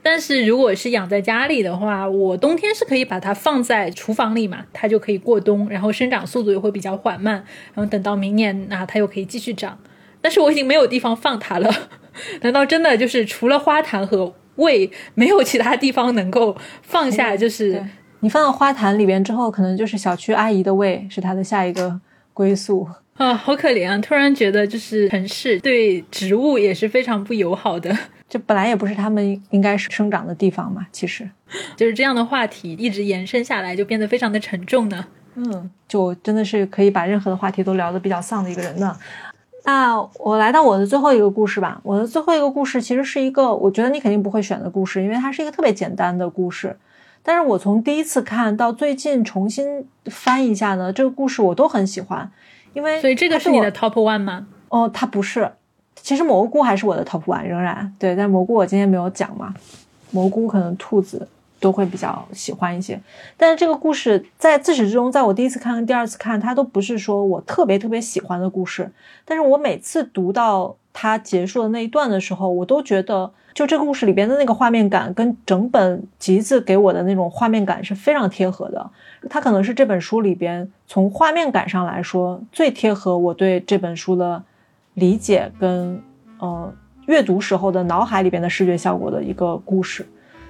[0.04, 7.44] 但是如果是养在家里的话，我冬天是可以把它放在厨房里嘛，它就可以过冬，然后生长速度也会比较缓慢，
[7.74, 9.76] 然后等到明年那它又可以继续长。
[10.20, 11.68] 但是我已经没有地方放它了，
[12.42, 17.36] 难道真的就是除了花坛和胃，没有其他地方能够放下？
[17.36, 17.84] 就是
[18.20, 22.00] 你放到花坛里边之后，可能就是小区阿姨的胃是它的下一个。
[22.42, 22.84] 归宿
[23.14, 23.96] 啊，好可怜啊！
[23.98, 27.96] 突然觉得，就是城市对植物也是非常不友好的。
[28.28, 30.84] 这本来也不是他们应该是生长的地方嘛。
[30.90, 31.30] 其实，
[31.76, 35.04] 就是这样的话题一直延伸下来，就变得非常的沉重呢。
[35.36, 38.96] 嗯，就真的是可以把任何的话题都聊得比较丧的一个人呢。
[39.64, 41.80] 那我来到我的最后一个故事吧。
[41.84, 46.76] 我的最后一个故事其实是一个我觉得你肯定不会选的故事，因为它是一个特别简单的故事。
[47.24, 52.28] 但是我从第一次看到最近重新翻一下呢，这个故事我都很喜欢，
[52.72, 54.46] 因为所以这个是你的 top one 吗？
[54.68, 55.52] 哦，它不是，
[55.94, 57.94] 其实蘑菇还是我的 top one，仍然。
[57.96, 59.54] 对，但蘑菇我今天没有讲嘛，
[60.10, 61.28] 蘑菇可能兔子
[61.60, 63.00] 都会比较喜欢一些，
[63.36, 68.90] 但是这个故事在自始至终，在我第一次看跟、第二次看，它都不是说我特别特别喜欢的故事，
[69.24, 73.32] 但是我每次读到它结束的那一段的时候，我都觉得。
[73.54, 78.90] 就这个故事里边的那个画面感，跟整本集子给我的那种画面感是非常贴合的。
[79.28, 84.42] 它可能是这本书里边从画面感上来说最贴合我对这本书的
[84.94, 86.02] 理解跟
[86.38, 86.72] 呃
[87.06, 90.06] 阅读时候的脑海里边的视觉效果的一个故事。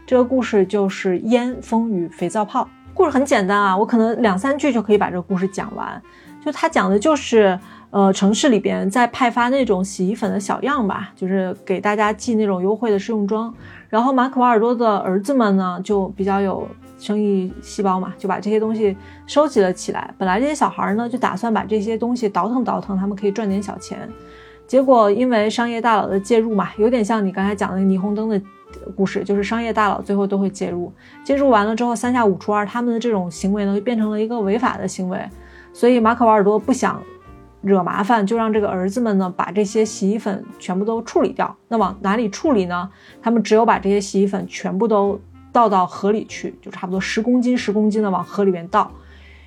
[0.07, 2.62] 这个故事就是《烟风与肥皂泡》。
[2.94, 6.00] 故事很简单啊，我可能两三句就可以把这个故事讲完。
[6.44, 7.59] 就它讲的就是。
[7.93, 13.53] 呃，城市里边在派发那种洗衣粉的小样吧，就是给大家寄那种优惠的试用装。
[13.90, 16.66] 然后马可·瓦尔多的儿子们呢，就比较有
[16.99, 20.11] 生意细胞嘛，就把这些东西收集了起来。
[20.16, 24.09] 本来这些小孩呢，就打算把这些东西倒腾倒腾，他们可以赚点小钱。
[24.66, 28.40] 结果因为商业大佬的介入嘛，有点像你刚才讲的霓虹灯的
[28.97, 30.90] 故事，就是商业大佬最后都会介入。
[31.22, 35.22] 介入完了之后，三下五除二，他们的这种行为呢，就变成了一个违法的行为。
[35.74, 36.99] 所以马可·瓦尔多不想。
[37.63, 41.57] 惹麻烦，就让这个儿子们呢把这些洗衣粉全部都处理掉。
[41.69, 42.91] 那往哪里处理呢？
[43.23, 45.19] 他们只有把这些洗衣粉全部都
[45.53, 48.91] 倒到河里去，就差不多十公斤十公斤的往河里面倒。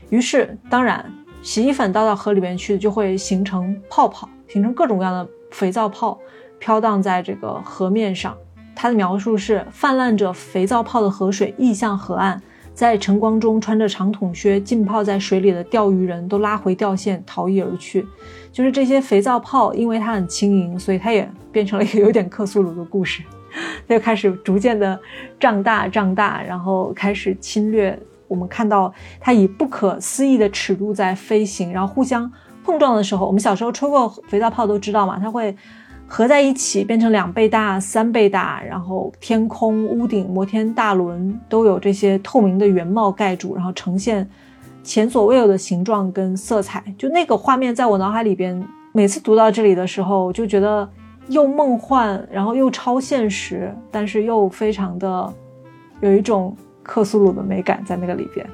[0.09, 1.11] 于是，当然，
[1.41, 6.17] 洗衣粉倒到河里面去，就会形成泡泡，形成各种各样的肥皂泡，
[6.59, 8.35] 飘荡在这个河面上。
[8.75, 12.41] 他的描述是：泛滥着肥皂泡的河水溢向河岸。
[12.75, 18.05] 在晨光中，穿着长筒靴浸泡在水里的钓鱼人都拉回钓线逃逸而去。
[18.51, 23.23] 就是这些肥皂泡，因为它很轻盈，所以它也变成了一个有点克苏鲁的故事。
[23.87, 24.99] 它 就开始逐渐的
[25.39, 27.97] 胀大、胀大，然后开始侵略。
[28.27, 32.29] 我们看到它以不可思议的尺度在飞行，然后互相
[32.65, 35.55] 碰撞的时候，我们小时候抽过肥皂泡都知道嘛，它会。
[36.07, 44.27] 合在一起变成两倍大、三倍大，然后天空、屋顶、摩天大轮都有这些透明的原貌盖住，然后呈现
[44.83, 46.83] 前所未有的形状跟色彩。
[46.97, 50.87] 就那个画面在我脑海里边，每次读到这里的时候，就觉得
[51.27, 55.33] 又梦幻，然后又超现实，但是又非常的
[56.01, 58.47] 有一种克苏鲁的美感在那个里边。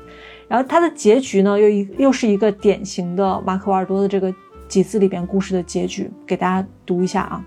[0.47, 4.33] 然后它的结局呢，又一又是一个典型的马可·瓦尔多的这个。
[4.71, 7.43] 几字里边故事的结局，给大家读一下啊，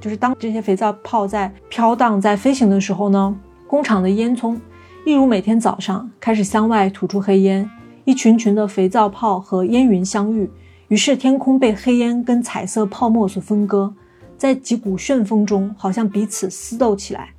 [0.00, 4.56] 就是当这些肥皂泡在飘荡、在飞行的时候呢，工厂的烟囱
[5.04, 7.68] 一如每天早上开始向外吐出黑烟，
[8.04, 10.48] 一群群的肥皂泡和烟云相遇，
[10.86, 13.92] 于是天空被黑烟跟彩色泡沫所分割，
[14.36, 17.30] 在几股旋风中，好像彼此厮斗起来。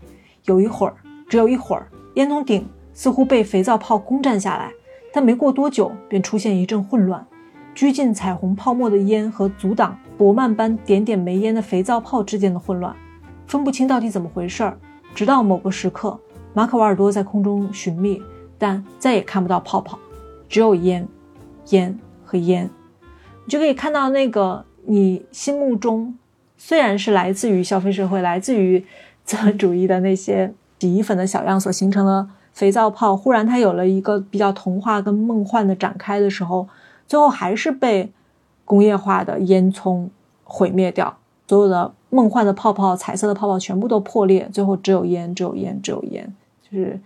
[0.44, 0.94] 有一会儿，
[1.30, 4.70] 只有一会儿，烟囱顶似乎被肥皂泡攻占下来，
[5.14, 7.26] 但没过多久，便出现一阵混乱。
[7.80, 12.94] 拘禁彩虹泡沫的烟和阻挡薄曼般点点煤烟的肥皂泡之间的混乱，
[13.48, 14.78] 分不清到底怎么回事儿。
[15.16, 16.20] 直到某个时刻，
[16.54, 18.22] 马可·瓦尔多在空中寻觅，
[18.58, 19.98] 但再也看不到泡泡，
[20.50, 21.08] 只有烟、
[21.70, 22.70] 烟和烟。
[23.46, 26.18] 你就可以看到那个你心目中
[26.58, 28.86] 虽然是来自于消费社会、来自于
[29.24, 36.68] 资本主义的那些洗衣粉的小样所形成的肥皂泡忽然它有了一个比较童话跟梦幻的展开的时候，
[37.10, 38.14] 最后还是被
[38.64, 40.07] 工业化的烟囱
[40.43, 46.32] 毁灭掉，所有的梦幻的泡泡、彩色的泡泡全部都破裂，最后只有烟，只有烟，只有烟，
[46.62, 46.99] 就是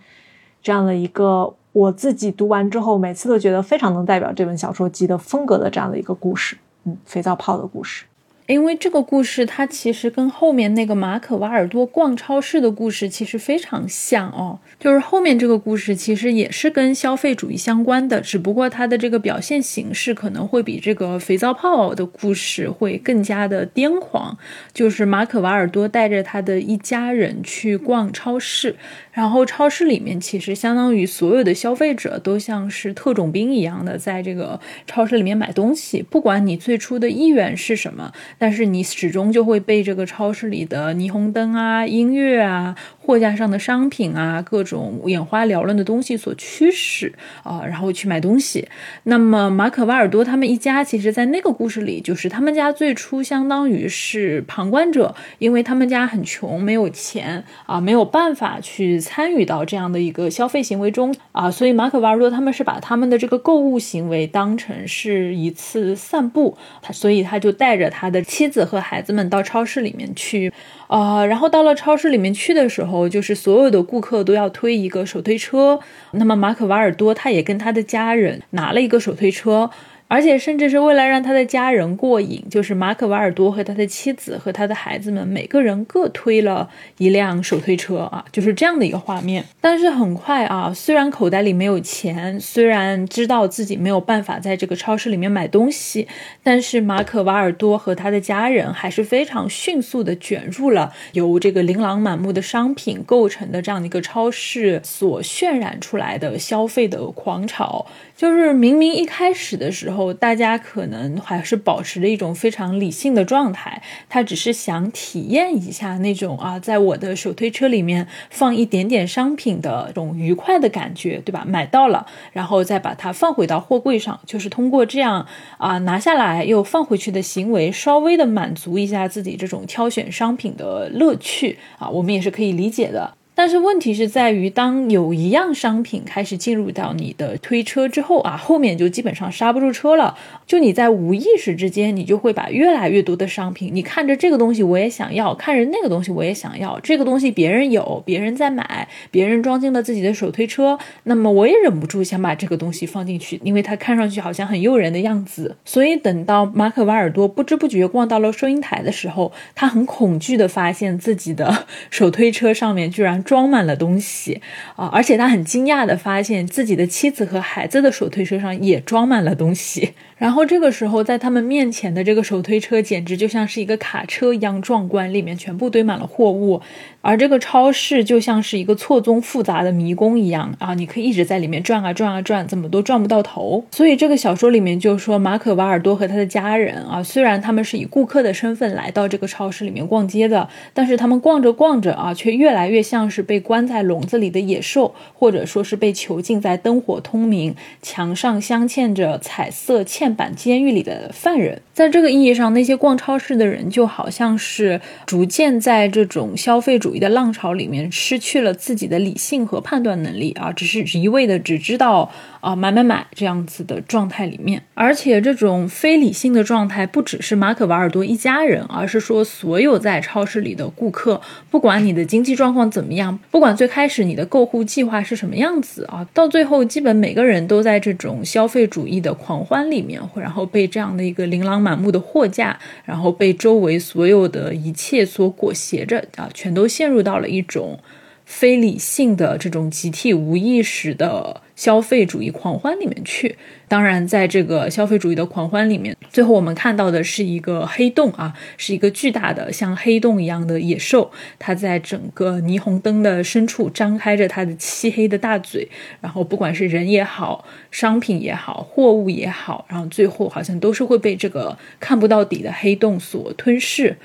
[0.62, 8.04] 这样的一个我自己读完之后，每次都觉得非常能代表这本小说集的风格的这样的一个故事，嗯，肥皂泡的故事。
[8.48, 14.60] 因为这个故事，它其实跟后面那个马可·瓦尔多逛超市的故事其实非常像哦。
[14.80, 24.38] 就是后面这个故事其实也是跟消费主义相关的，只不过它的这个表现形式可能会比这个肥皂泡的故事会更加的癫狂。
[24.74, 28.76] 就是马可·瓦尔多带着他的一家人去逛超市，
[29.14, 38.12] 然后超市里面其实相当于所有的消费者都像是特种兵一样的在这个超市里面买东西，不管你最初的意愿是什么。
[38.38, 48.68] 但是你始终就会被这个超市里的霓虹灯啊、音乐啊、货架上的商品啊、各种眼花缭乱的东西所驱使啊，然后去买东西。
[49.04, 68.24] 那么马可·瓦尔多他们一家，其实，在那个故事里，就是他们家最初相当于是旁观者，因为他们家很穷，没有钱啊，没有办法去参与到这样的一个消费行为中啊，所以马可·瓦尔多他们是把他们的这个购物行为当成是一次散步，他所以他就带着他的。
[68.24, 70.52] 妻子和孩子们到超市里面去，
[70.88, 75.80] 啊，然后到了超市里面去的时候，就是所有的顾客都要推一个手推车。
[76.14, 79.70] 那么马可·瓦尔多他也跟他的家人拿了一个手推车。
[80.14, 89.44] 而且甚至是为了让他的家人过瘾，就是马可·瓦尔多和他的妻子和他的孩子们每个人各推了一辆手推车啊，就是这样的一个画面。
[89.60, 96.08] 但是很快啊，虽然口袋里没有钱，虽然知道自己没有办法在这个超市里面买东西，
[96.44, 107.88] 但是马可·瓦尔多和他的家人还是非常迅速的卷入了由这个琳琅满目的商品构成的这样的一个超市所渲染出来的消费的狂潮。
[108.24, 121.44] 就是明明一开始的时候，大家可能还是保持着一种非常理性的状态，他只是想体验一下那种啊，在我的手推车里面放一点点商品的这种愉快的感觉，对吧？
[121.46, 133.16] 买到了，然后再把它放回到货柜上，就是通过这样啊拿下来又放回去的行为，稍微的满足一下自己这种挑选商品的乐趣啊，我们也是可以理解的。
[133.36, 140.16] 但是问题是在于，当有一样商品开始进入到你的推车之后啊，后面就基本上刹不住车了。
[140.46, 155.58] 就你在无意识之间，你就会把越来越多的商品，你看着这个东西我也想要，看着那个东西我也想要，这个东西别人有，别人在买，别人装进了自己的手推车，那么我也忍不住想把这个东西放进去，因为它看上去好像很诱人的样子。
[155.66, 163.23] 所以等到马可·瓦尔多不知不觉逛到了收银台的时候，他很恐惧的发现自己的手推车上面居然。
[163.24, 164.42] 装满了东西
[164.76, 164.88] 啊！
[164.88, 169.94] 而且他很惊讶的发现自己的妻子和孩子的手推车上也装满了东西。
[170.24, 176.62] 然后这个时候，在他们面前的这个手推车简直就像是一个卡车一样壮观，里面全部堆满了货物。
[177.02, 180.74] 而这个超市就像是一个错综复杂的迷宫一样啊！
[180.76, 183.66] 你可以一直在里面转啊转啊转，怎么都转不到头。
[183.72, 201.62] 所以这个小说里面就说，马可·瓦尔多和他的家人啊，虽然他们是以顾客的身份来到这个超市里面逛街的，但是他们逛着逛着啊，却越来越像是被关在笼子里的野兽，或者说是被囚禁在灯火通明、墙上镶嵌着彩色嵌板监狱里的犯人。
[201.74, 207.04] 在这个意义上，那些逛超市的人就好像是逐渐在这种消费主义。
[207.04, 212.10] 的浪潮里面失去了自己的理性和判断能力啊，只是一味的只知道
[212.40, 221.20] 啊买买买这样子的状态里面，而且这种非理性的状态不只是马可·瓦尔多一家人，而是说所有在超市里的顾客，
[221.52, 237.80] 不管你的经济状况怎么样，不管最开始你的购物计划是什么样子啊，到最后基本每个人都在这种消费主义的狂欢里面，然后被这样的一个琳琅满目的货架，然后被周围所有的一切所裹挟着啊，全都陷入到了一种
[238.26, 243.36] 非理性的这种集体无意识的消费主义狂欢里面去。
[243.68, 255.68] 当然，在这个消费主义的狂欢里面，最后我们看到的是一个黑洞啊，是一个巨大的像黑洞一样的野兽，它在整个霓虹灯的深处张开着它的漆黑的大嘴，
[256.02, 263.98] 然后不管是人也好，商品也好，货物也好，然后最后好像都是会被这个看不到底的黑洞所吞噬。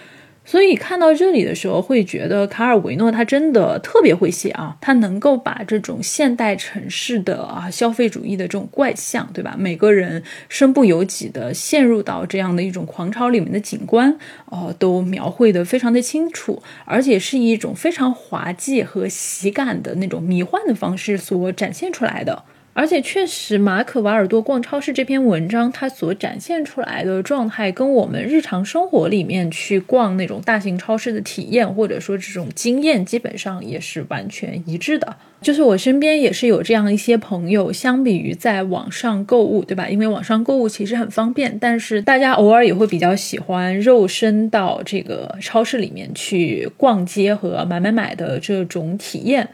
[0.50, 9.54] 所以看到这里的时候，会觉得卡尔维诺他真的特别会写啊，他能够把这种现代城市的啊消费主义的这种怪象，对吧？
[9.58, 14.16] 每个人身不由己的陷入到这样的一种狂潮里面的景观，
[14.46, 22.44] 呃，都描绘的非常的清楚，而且是一种非常滑稽和喜感的那种迷幻的方式所展现出来的。
[22.78, 35.16] 而且确实，马可·瓦尔多逛超市这篇文章，它所展现出来的状态，跟我们日常生活里面去逛那种大型超市的体验，或者说这种经验，基本上也是完全一致的。
[35.40, 39.88] 就是我身边也是有这样一些朋友，相比于在网上购物，对吧？
[39.88, 49.48] 因为网上购物其实很方便，但是大家偶尔也会比较喜欢肉身到这个超市里面去逛街和买买买的这种体验。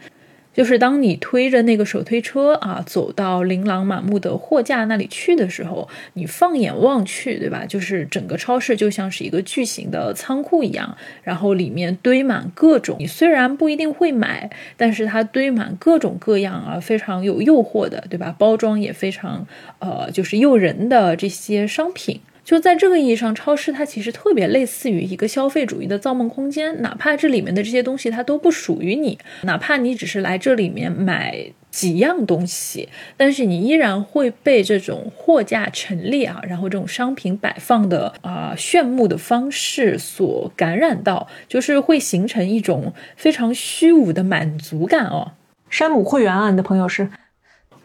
[0.55, 7.65] 就是当你推着那个手推车啊，走到琳琅满目的货架那里去的时候，你放眼望去，对吧？
[7.67, 18.33] 就是整个超市就像是一个巨型的仓库一样，然后里面堆满各种你虽然不一定会买，但是它堆满各种各样啊，非常有诱惑的，对吧？
[18.39, 19.45] 包装也非常
[19.79, 22.21] 呃，就是诱人的这些商品。
[22.45, 26.79] 就在这个意义上，超市它其实特别类似于一个消费主义的造梦空间。
[26.83, 45.31] 哪怕这里面的这些东西它都不属于你，哪怕你只是来这里面买几样东西，但是你依然会被这种货架陈列啊，然后这种商品摆放的啊炫目的方式所感染到，就是会形成一种非常虚无的满足感哦。
[45.71, 47.09] 山姆会员啊，你的朋友是？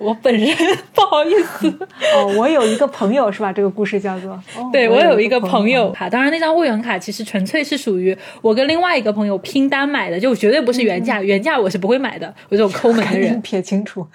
[0.00, 0.56] 我本人
[0.94, 1.68] 不好意思
[2.16, 3.52] 哦，我有一个朋友是吧？
[3.52, 13.38] 这个故事叫做对我有一个朋友卡，当然那张会员卡其实纯粹是属于我跟另外一个朋友拼单买的，就绝对不是原价，原价我是不会买的，我这种抠门的人。
[13.42, 14.06] 撇清楚，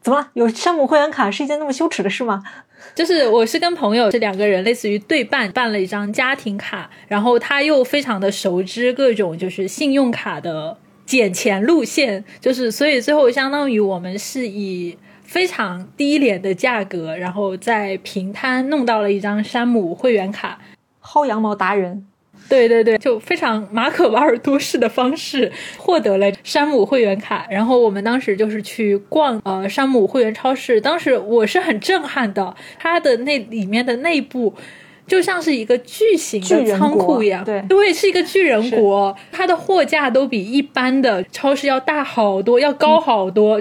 [0.00, 0.28] 怎么了？
[0.34, 2.44] 有山姆会员卡是一件那么羞耻的事吗？
[2.94, 14.96] 就是我是跟朋友这两个人类似于对半办了一张家庭卡，然后他又非常的熟知各种就是信用卡的减钱路线，就是所以最后相当于我们是以。
[15.26, 20.58] 非常低廉的价格，然后在平摊弄到了一张山姆会员卡，
[21.02, 22.06] 薅羊毛达人，
[22.48, 27.46] 对对对，就非常马可瓦尔多式的方式获得了山姆会员卡。
[27.50, 34.54] 然后我们当时就是去逛呃山姆会员超市，当时我是很震撼的，它的那里面的内部
[35.06, 43.60] 就像是一个巨型的仓库一样，对，对，是一个巨人国，它的货架都比一般的超市要大好多，要高好多。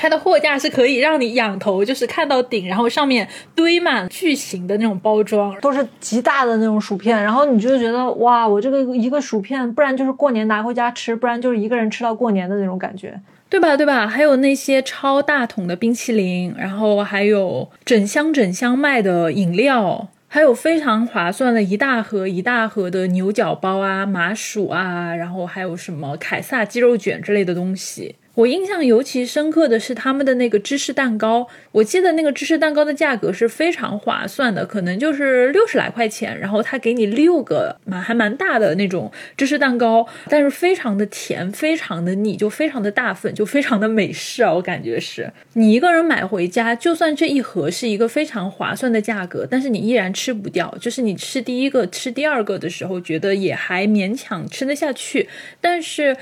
[0.00, 13.20] 它的货架是可以让你仰头，就是看到顶，然后上面堆满巨型的那种包装，都是极大的那种薯片，然后你就觉得哇，我这个一个薯片，不然就是过年拿回家吃，不然就是一个人吃到过年的那种感觉，
[13.50, 13.76] 对吧？
[13.76, 14.06] 对吧？
[14.06, 28.14] 还有那些超大桶的冰淇淋，然后还有整箱整箱卖的饮料，还有非常划算的一大盒一大盒的牛角包啊、麻薯啊，然后还有什么凯撒鸡肉卷之类的东西。
[28.38, 55.28] 我印象尤其深刻的是他们的那个芝士蛋糕，我记得那个芝士蛋糕的价格是非常划算的，可能就是六十来块钱，然后他给你六个蛮还蛮大的那种芝士蛋糕，但是非常的甜，非常的腻，就非常的大份，就非常的美式啊，我感觉是你一个人买回家，就算这一盒是一个非常划算的价格，但是你依然吃不掉，就是你吃第一个、吃第二个的时候，觉得也还勉强吃得下去，
[55.60, 56.16] 但是。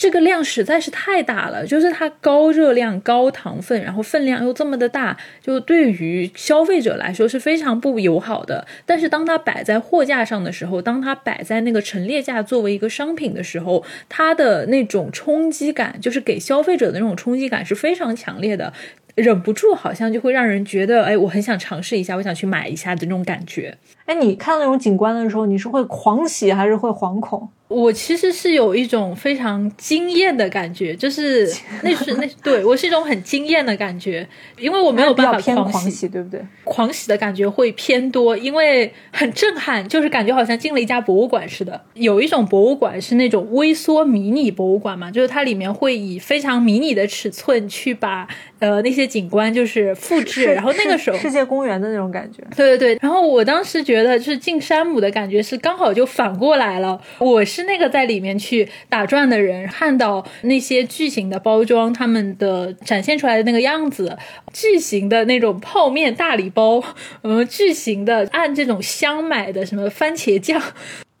[0.00, 8.66] 这个量实在是太大了，就是它高热量、高糖分，然后分量又这么的大，就对于消费者来说是非常不友好的。
[8.86, 18.72] 但是当它摆在货架上的时候，当它摆在那个陈列架作为一个商品的时候，它的那种冲击感，就是给消费者的那种冲击感是非常强烈的，
[19.16, 23.76] 忍不住好像就会让人觉得，哎，我很想尝试一下，我想去买一下的那种感觉。
[24.10, 27.48] 哎，你看到那种景观的时候，你是会狂喜还是会惶恐？
[27.68, 31.48] 我其实是有一种非常惊艳的感觉，就是
[31.84, 34.26] 那是那对我是一种很惊艳的感觉，
[34.58, 36.44] 因为我没有办法狂喜，对不对？
[36.64, 41.80] 狂喜的感觉会偏多，因为很震撼，就是感觉好像进了一家博物馆似的。
[41.94, 48.26] 有一种博物馆是那种微缩迷你博物馆嘛，就是它里面会以非常迷你的尺寸去把
[48.58, 52.42] 呃那些景观就是复制，然后那个时候世界公园的那种感觉。
[52.56, 57.60] 对对对，然后我当时觉觉得就是进山姆的感觉是刚好就反过来了，我是。
[57.70, 64.16] 那个在里面去打转的人，看到那些巨型的包装，他们的展现出来的那个样子，
[64.52, 66.82] 巨型的那种泡面大礼包，
[67.22, 70.60] 嗯，巨型的按这种箱买的什么番茄酱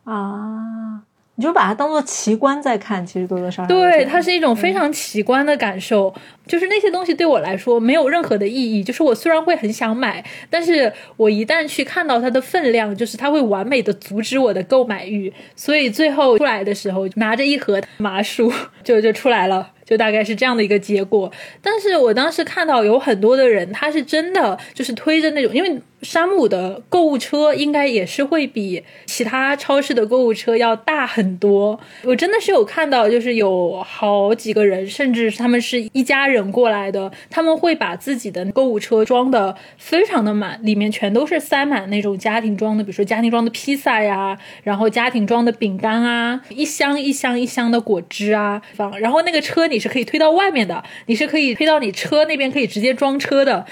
[0.04, 0.69] 啊。
[1.40, 6.12] 你就把它当做奇观在看，其实多多少少对，它是一种非常奇观的感受。
[6.46, 8.84] 就是那些东西对我来说没有任何的意义。
[8.84, 15.32] 就是我虽然会很想买，但是我一旦去看到它的分量，就是它会完美的阻止我的购买欲。
[15.56, 18.52] 所以最后出来的时候，拿着一盒麻薯
[18.84, 19.70] 就就出来了。
[19.86, 31.80] 就大概是这样的一个结果，但是我当时看到有很多的人，他是真的就是推着那种，因为山姆的购物车应该也是会比其他超市的购物车要大很多。
[32.04, 49.80] 我真的是有看到，就是有好几个人，甚至他们是一家人过来的，他们会把自己的购物车装的非常的满，里面全都是塞满那种家庭装的，比如说家庭装的披萨呀，然后家庭装的饼干啊，一箱一箱一箱的果汁啊，放，然后那个车你。
[49.80, 53.64] 是可以推到外面的，你是可以推到你车那边，可以直接装车的。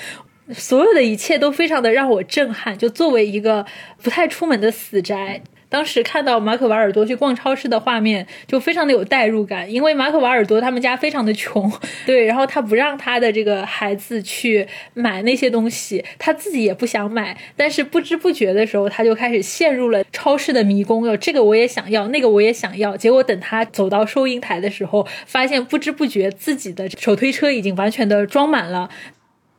[0.53, 2.77] 所有的一切都非常的让我震撼。
[2.77, 3.67] 就作为一个
[4.03, 5.43] 不太出门的死宅。
[5.71, 11.71] 当时看到马可瓦尔多去逛超市的画面，就非常的有代入感，因为马可瓦尔多他们家非常的穷，
[12.07, 28.89] 对，然后他不让他的这个孩子去买那些东西，他自己也不想买，但是不知不觉的时候，他就开始陷入了超市的迷宫，哟，这个我也想要，那个我也想要，结果等他走到收银台的时候，发现不知不觉自己的手推车已经完全的装满了。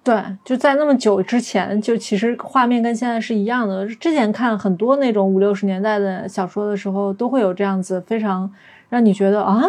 [0.09, 3.85] 对，就在那么久之前，就其实画面跟现在是一样的。
[3.85, 8.51] 之前看很多那种五六十年代的小说的时候，都会有这样子非常
[8.89, 9.61] 让你觉得啊，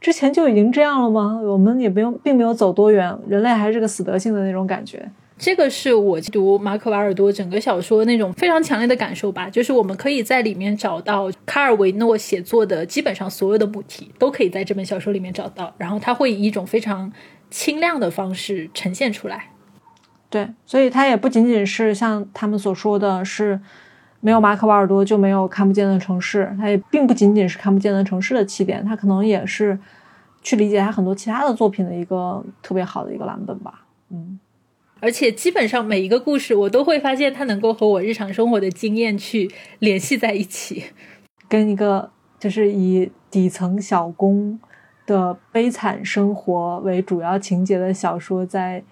[0.00, 1.38] 之前就已经这样了吗？
[1.40, 5.08] 我们也不用，并没有走多远，人类还是个死德性的那种感觉。
[5.38, 15.72] 这个是我读马可·瓦尔多整个小说那种非常强烈的感受吧，就是我们可以在里面找到卡尔维诺写作的基本上所有的母题，都可以在这本小说里面找到。
[15.78, 17.12] 然后他会以一种非常
[17.50, 19.50] 清亮的方式呈现出来。
[20.36, 23.58] 对，所以它也不仅仅是像他们所说的是
[24.20, 29.78] 没有马可·瓦尔多就没有看不见的城市，它也并不仅仅是看不见的城市的起点，它可能也是
[30.42, 33.86] 去理解他很多其他的作品的一个特别好的一个蓝本吧。
[34.10, 34.38] 嗯，
[35.00, 40.84] 而且基本上每一个故事，我都会发现它能够和我日常生活的经验去联系在一起，
[41.48, 44.60] 跟一个就是以底层小工
[45.06, 48.84] 的悲惨生活为主要情节的小说在。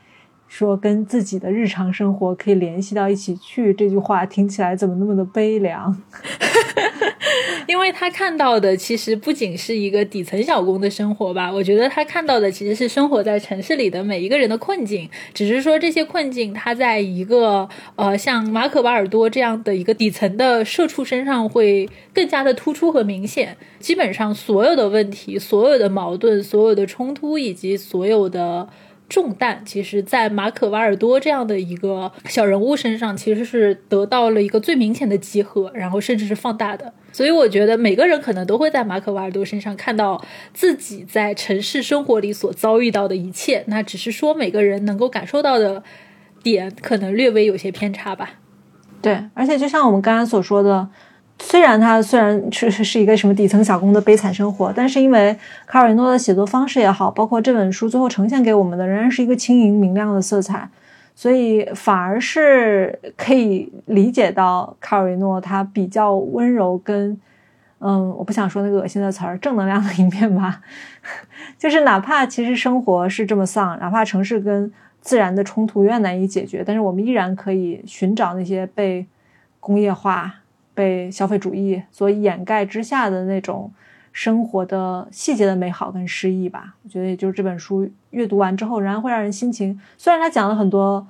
[0.47, 5.97] 说跟自己的日常生活可以联系到一起去，这句话听起来怎么那么的悲凉？
[7.67, 17.67] 因为他看到的其实不仅是一个底层小工的生活吧，我觉得他看到的其实是生活在城市里的每一个人的困境，只是说这些困境他在一个
[17.97, 23.57] 呃像马可·瓦尔多这样的一个底层的社畜身上会更加的突出和明显。
[23.81, 28.69] 基本上所有的问题、所有的矛盾、所有的冲突以及所有的。
[29.15, 36.93] 重担其实，在马可·瓦尔多这样的一个小人物身上，其实是得到了一个最明显的集合，然后甚至是放大的。
[37.13, 40.21] 所以，我觉得每个人可能都会在马可·瓦尔多身上看到
[40.53, 43.63] 自己在城市生活里所遭遇到的一切。
[43.69, 45.85] 那只是说，每个人能够感受到的
[46.43, 48.41] 点可能略微有些偏差吧。
[49.01, 50.89] 对，而且就像我们刚刚所说的。
[51.39, 55.37] 虽然他虽然是是一个什么底层小工的悲惨生活，但是因为
[55.67, 60.69] 卡尔维诺的写作方式也好，包括这本书最后呈现给我们的仍然是一个轻盈明亮的色彩，
[61.15, 67.19] 所以反而是可以理解到卡尔维诺他比较温柔跟
[67.81, 70.61] 嗯，我不想说那个恶心的词儿，正能量的一面吧。
[71.59, 79.05] 就是哪怕其实生活是这么丧，哪怕城市跟自然的冲突永远难以解决，但是我们依然可以寻找那些被
[79.61, 80.37] 工业化。
[80.75, 83.73] 被消费主义所掩盖之下的那种
[84.13, 89.81] 生活的细节的美好跟诗意吧，我觉得也就是这本书阅读完之后，仍然会让人心情。
[89.97, 91.07] 虽然他讲了很多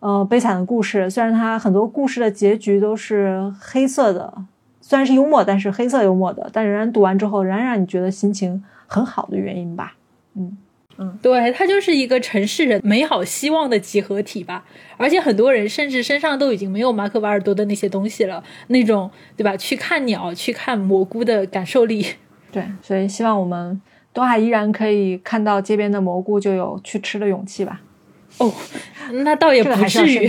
[0.00, 4.32] 呃悲惨的故事，虽然他很多故事的结局都是黑色的，
[4.80, 9.94] 虽然是幽默，但是黑色幽默的，但仍然读完之后，仍然让你觉得心情很好的原因吧，
[10.34, 10.56] 嗯。
[11.00, 14.64] 嗯，对，它就是一个城市人美好希望的集合体吧。
[14.96, 19.56] 而且很多人甚至身上都已经没有马可·瓦尔多的那些东西了，那种对吧？
[19.56, 22.04] 去看鸟、去看蘑菇的感受力。
[22.50, 23.80] 对，所以希望我们
[24.12, 27.80] 东海依然可以看到街边的蘑菇就有去吃的勇气吧。
[28.38, 28.52] 哦，
[29.24, 30.28] 那倒也不至于，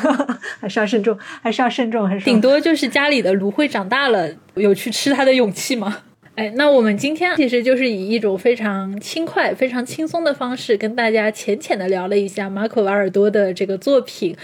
[0.60, 5.98] 还是要慎重，还是要慎重，还是顶多就是家里的芦荟长大了，有去吃它的勇气吗？
[6.40, 14.34] 哎，那我们今天其实就是以一种非常轻快、非常轻松的方式，跟大家浅浅的聊了一下马可·瓦尔多的这个作品。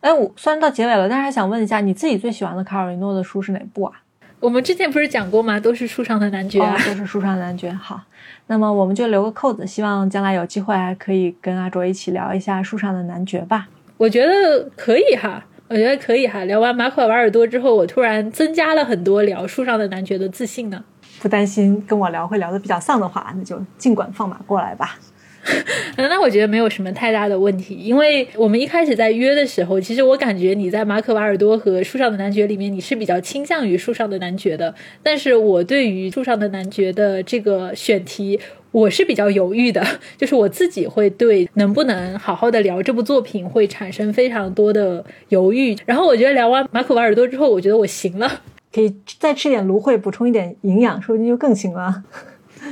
[0.00, 3.92] 哎，我虽然到结尾了，但是还想问一下，你自己最喜欢的卡尔维诺的书是哪部啊？
[4.38, 5.58] 我们之前不是讲过吗？
[5.58, 7.72] 都是树上的男爵啊，都是树上的男爵。
[7.72, 8.00] 好，
[8.46, 13.66] 那么我们就留个扣子，希望将来有机会还可以跟阿卓一起聊一下树上的男爵吧。
[13.96, 16.44] 我觉得可以哈，我觉得可以哈。
[16.44, 20.84] 聊完马可·瓦尔多之后，我突然增加了很多聊树上的男爵的自信呢。
[21.20, 24.98] 不担心跟我聊会聊得比较丧的话，那就尽管放马过来吧。
[25.96, 34.74] 那我觉得没有什么太大的问题，因为我们一开始在约的时候，其实我感觉你在马可·瓦尔多和树上的男爵里面，你是比较倾向于树上的男爵的。
[35.02, 38.38] 但是我对于树上的男爵的这个选题，
[38.70, 39.82] 我是比较犹豫的，
[40.18, 45.74] 就是我自己会对能不能好好的聊这部作品会产生非常多的犹豫。
[45.86, 48.42] 然后我觉得聊完马可·瓦尔多之后，我觉得我行了，
[48.72, 52.04] 可以再吃点芦荟补充一点营养，说不定就更行了。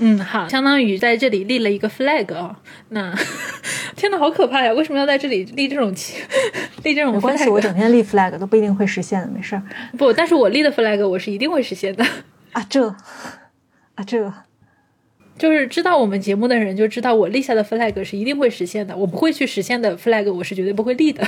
[0.01, 2.61] 嗯，好，相当于在这里立了一个 flag 啊。
[2.91, 3.13] 那
[3.97, 4.73] 天呐，好可怕呀！
[4.75, 6.23] 为什么要在这里立这种旗？
[6.85, 9.63] 立这种没关系，我整天立 flag 都不一定会实现的，没事儿。
[9.97, 12.05] 不，但是我立的 flag 我是一定会实现的。
[12.53, 14.33] 啊，这啊这，
[15.39, 18.95] 就是知道我们节目的人就知道我立下的 flag 是一定会实现的。
[18.95, 21.27] 我不会去实现的 flag 我是绝对不会立的。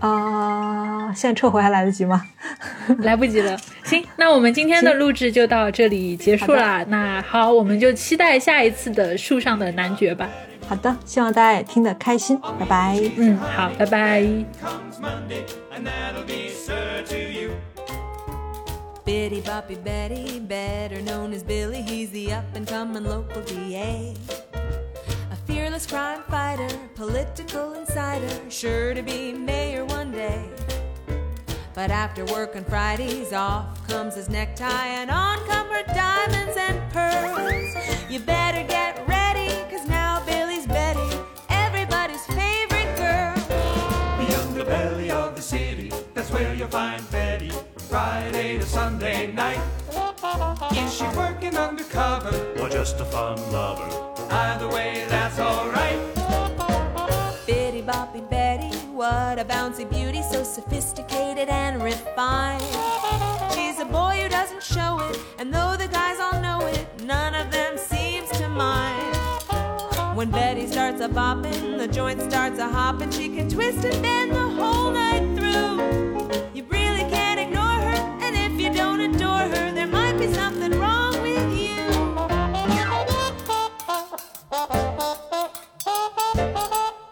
[0.00, 2.22] 啊，现在撤回还来得及吗？
[3.00, 3.56] 来不及了。
[3.84, 6.84] 行，那我们今天的录制就到这里结束了。
[6.86, 10.28] 那好，我们就期待下一次的树上的男爵吧。
[10.68, 12.38] 好的，希望大家也听得开心。
[12.58, 13.00] 拜拜。
[13.16, 14.22] 嗯，好，拜拜。
[19.06, 24.16] Bitty Boppy Betty, better known as Billy, he's the up and coming local DA.
[25.76, 30.48] Fearless crime fighter, political insider, sure to be mayor one day.
[31.74, 36.80] But after work on Fridays, off comes his necktie and on come her diamonds and
[36.94, 37.76] pearls.
[38.10, 41.14] You better get ready, cause now Billy's Betty,
[41.50, 43.34] everybody's favorite girl.
[43.36, 47.52] The underbelly of the city, that's where you'll find Betty.
[47.90, 49.60] Friday to Sunday night.
[50.74, 54.15] Is she working undercover or just a fun lover?
[54.30, 55.98] Either way, that's alright.
[57.46, 62.62] Bitty Boppy Betty, what a bouncy beauty, so sophisticated and refined.
[63.54, 67.34] She's a boy who doesn't show it, and though the guys all know it, none
[67.34, 69.16] of them seems to mind.
[70.16, 74.32] When Betty starts a bopping, the joint starts a hopping, she can twist and bend
[74.32, 76.50] the whole night through.
[76.54, 80.75] You really can't ignore her, and if you don't adore her, there might be something
[84.68, 85.00] Thank
[87.00, 87.05] you.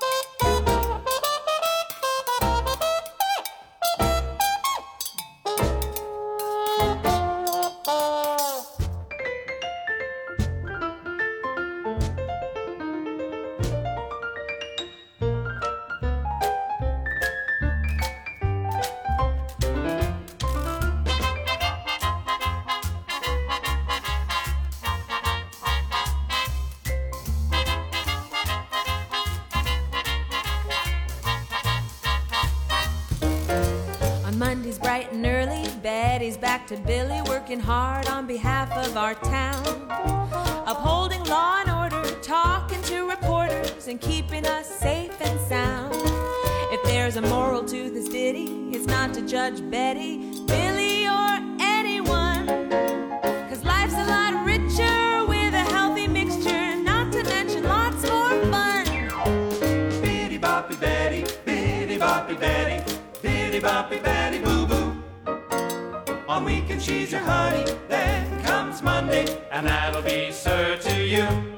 [49.26, 52.46] Judge Betty, Billy, or anyone.
[53.48, 58.84] Cause life's a lot richer with a healthy mixture, not to mention lots more fun.
[60.02, 62.84] Bitty boppy Betty, bitty boppy Betty,
[63.22, 65.02] bitty boppy Betty boo boo.
[66.28, 71.53] On weekends she's your honey, then comes Monday, and that'll be sir to you.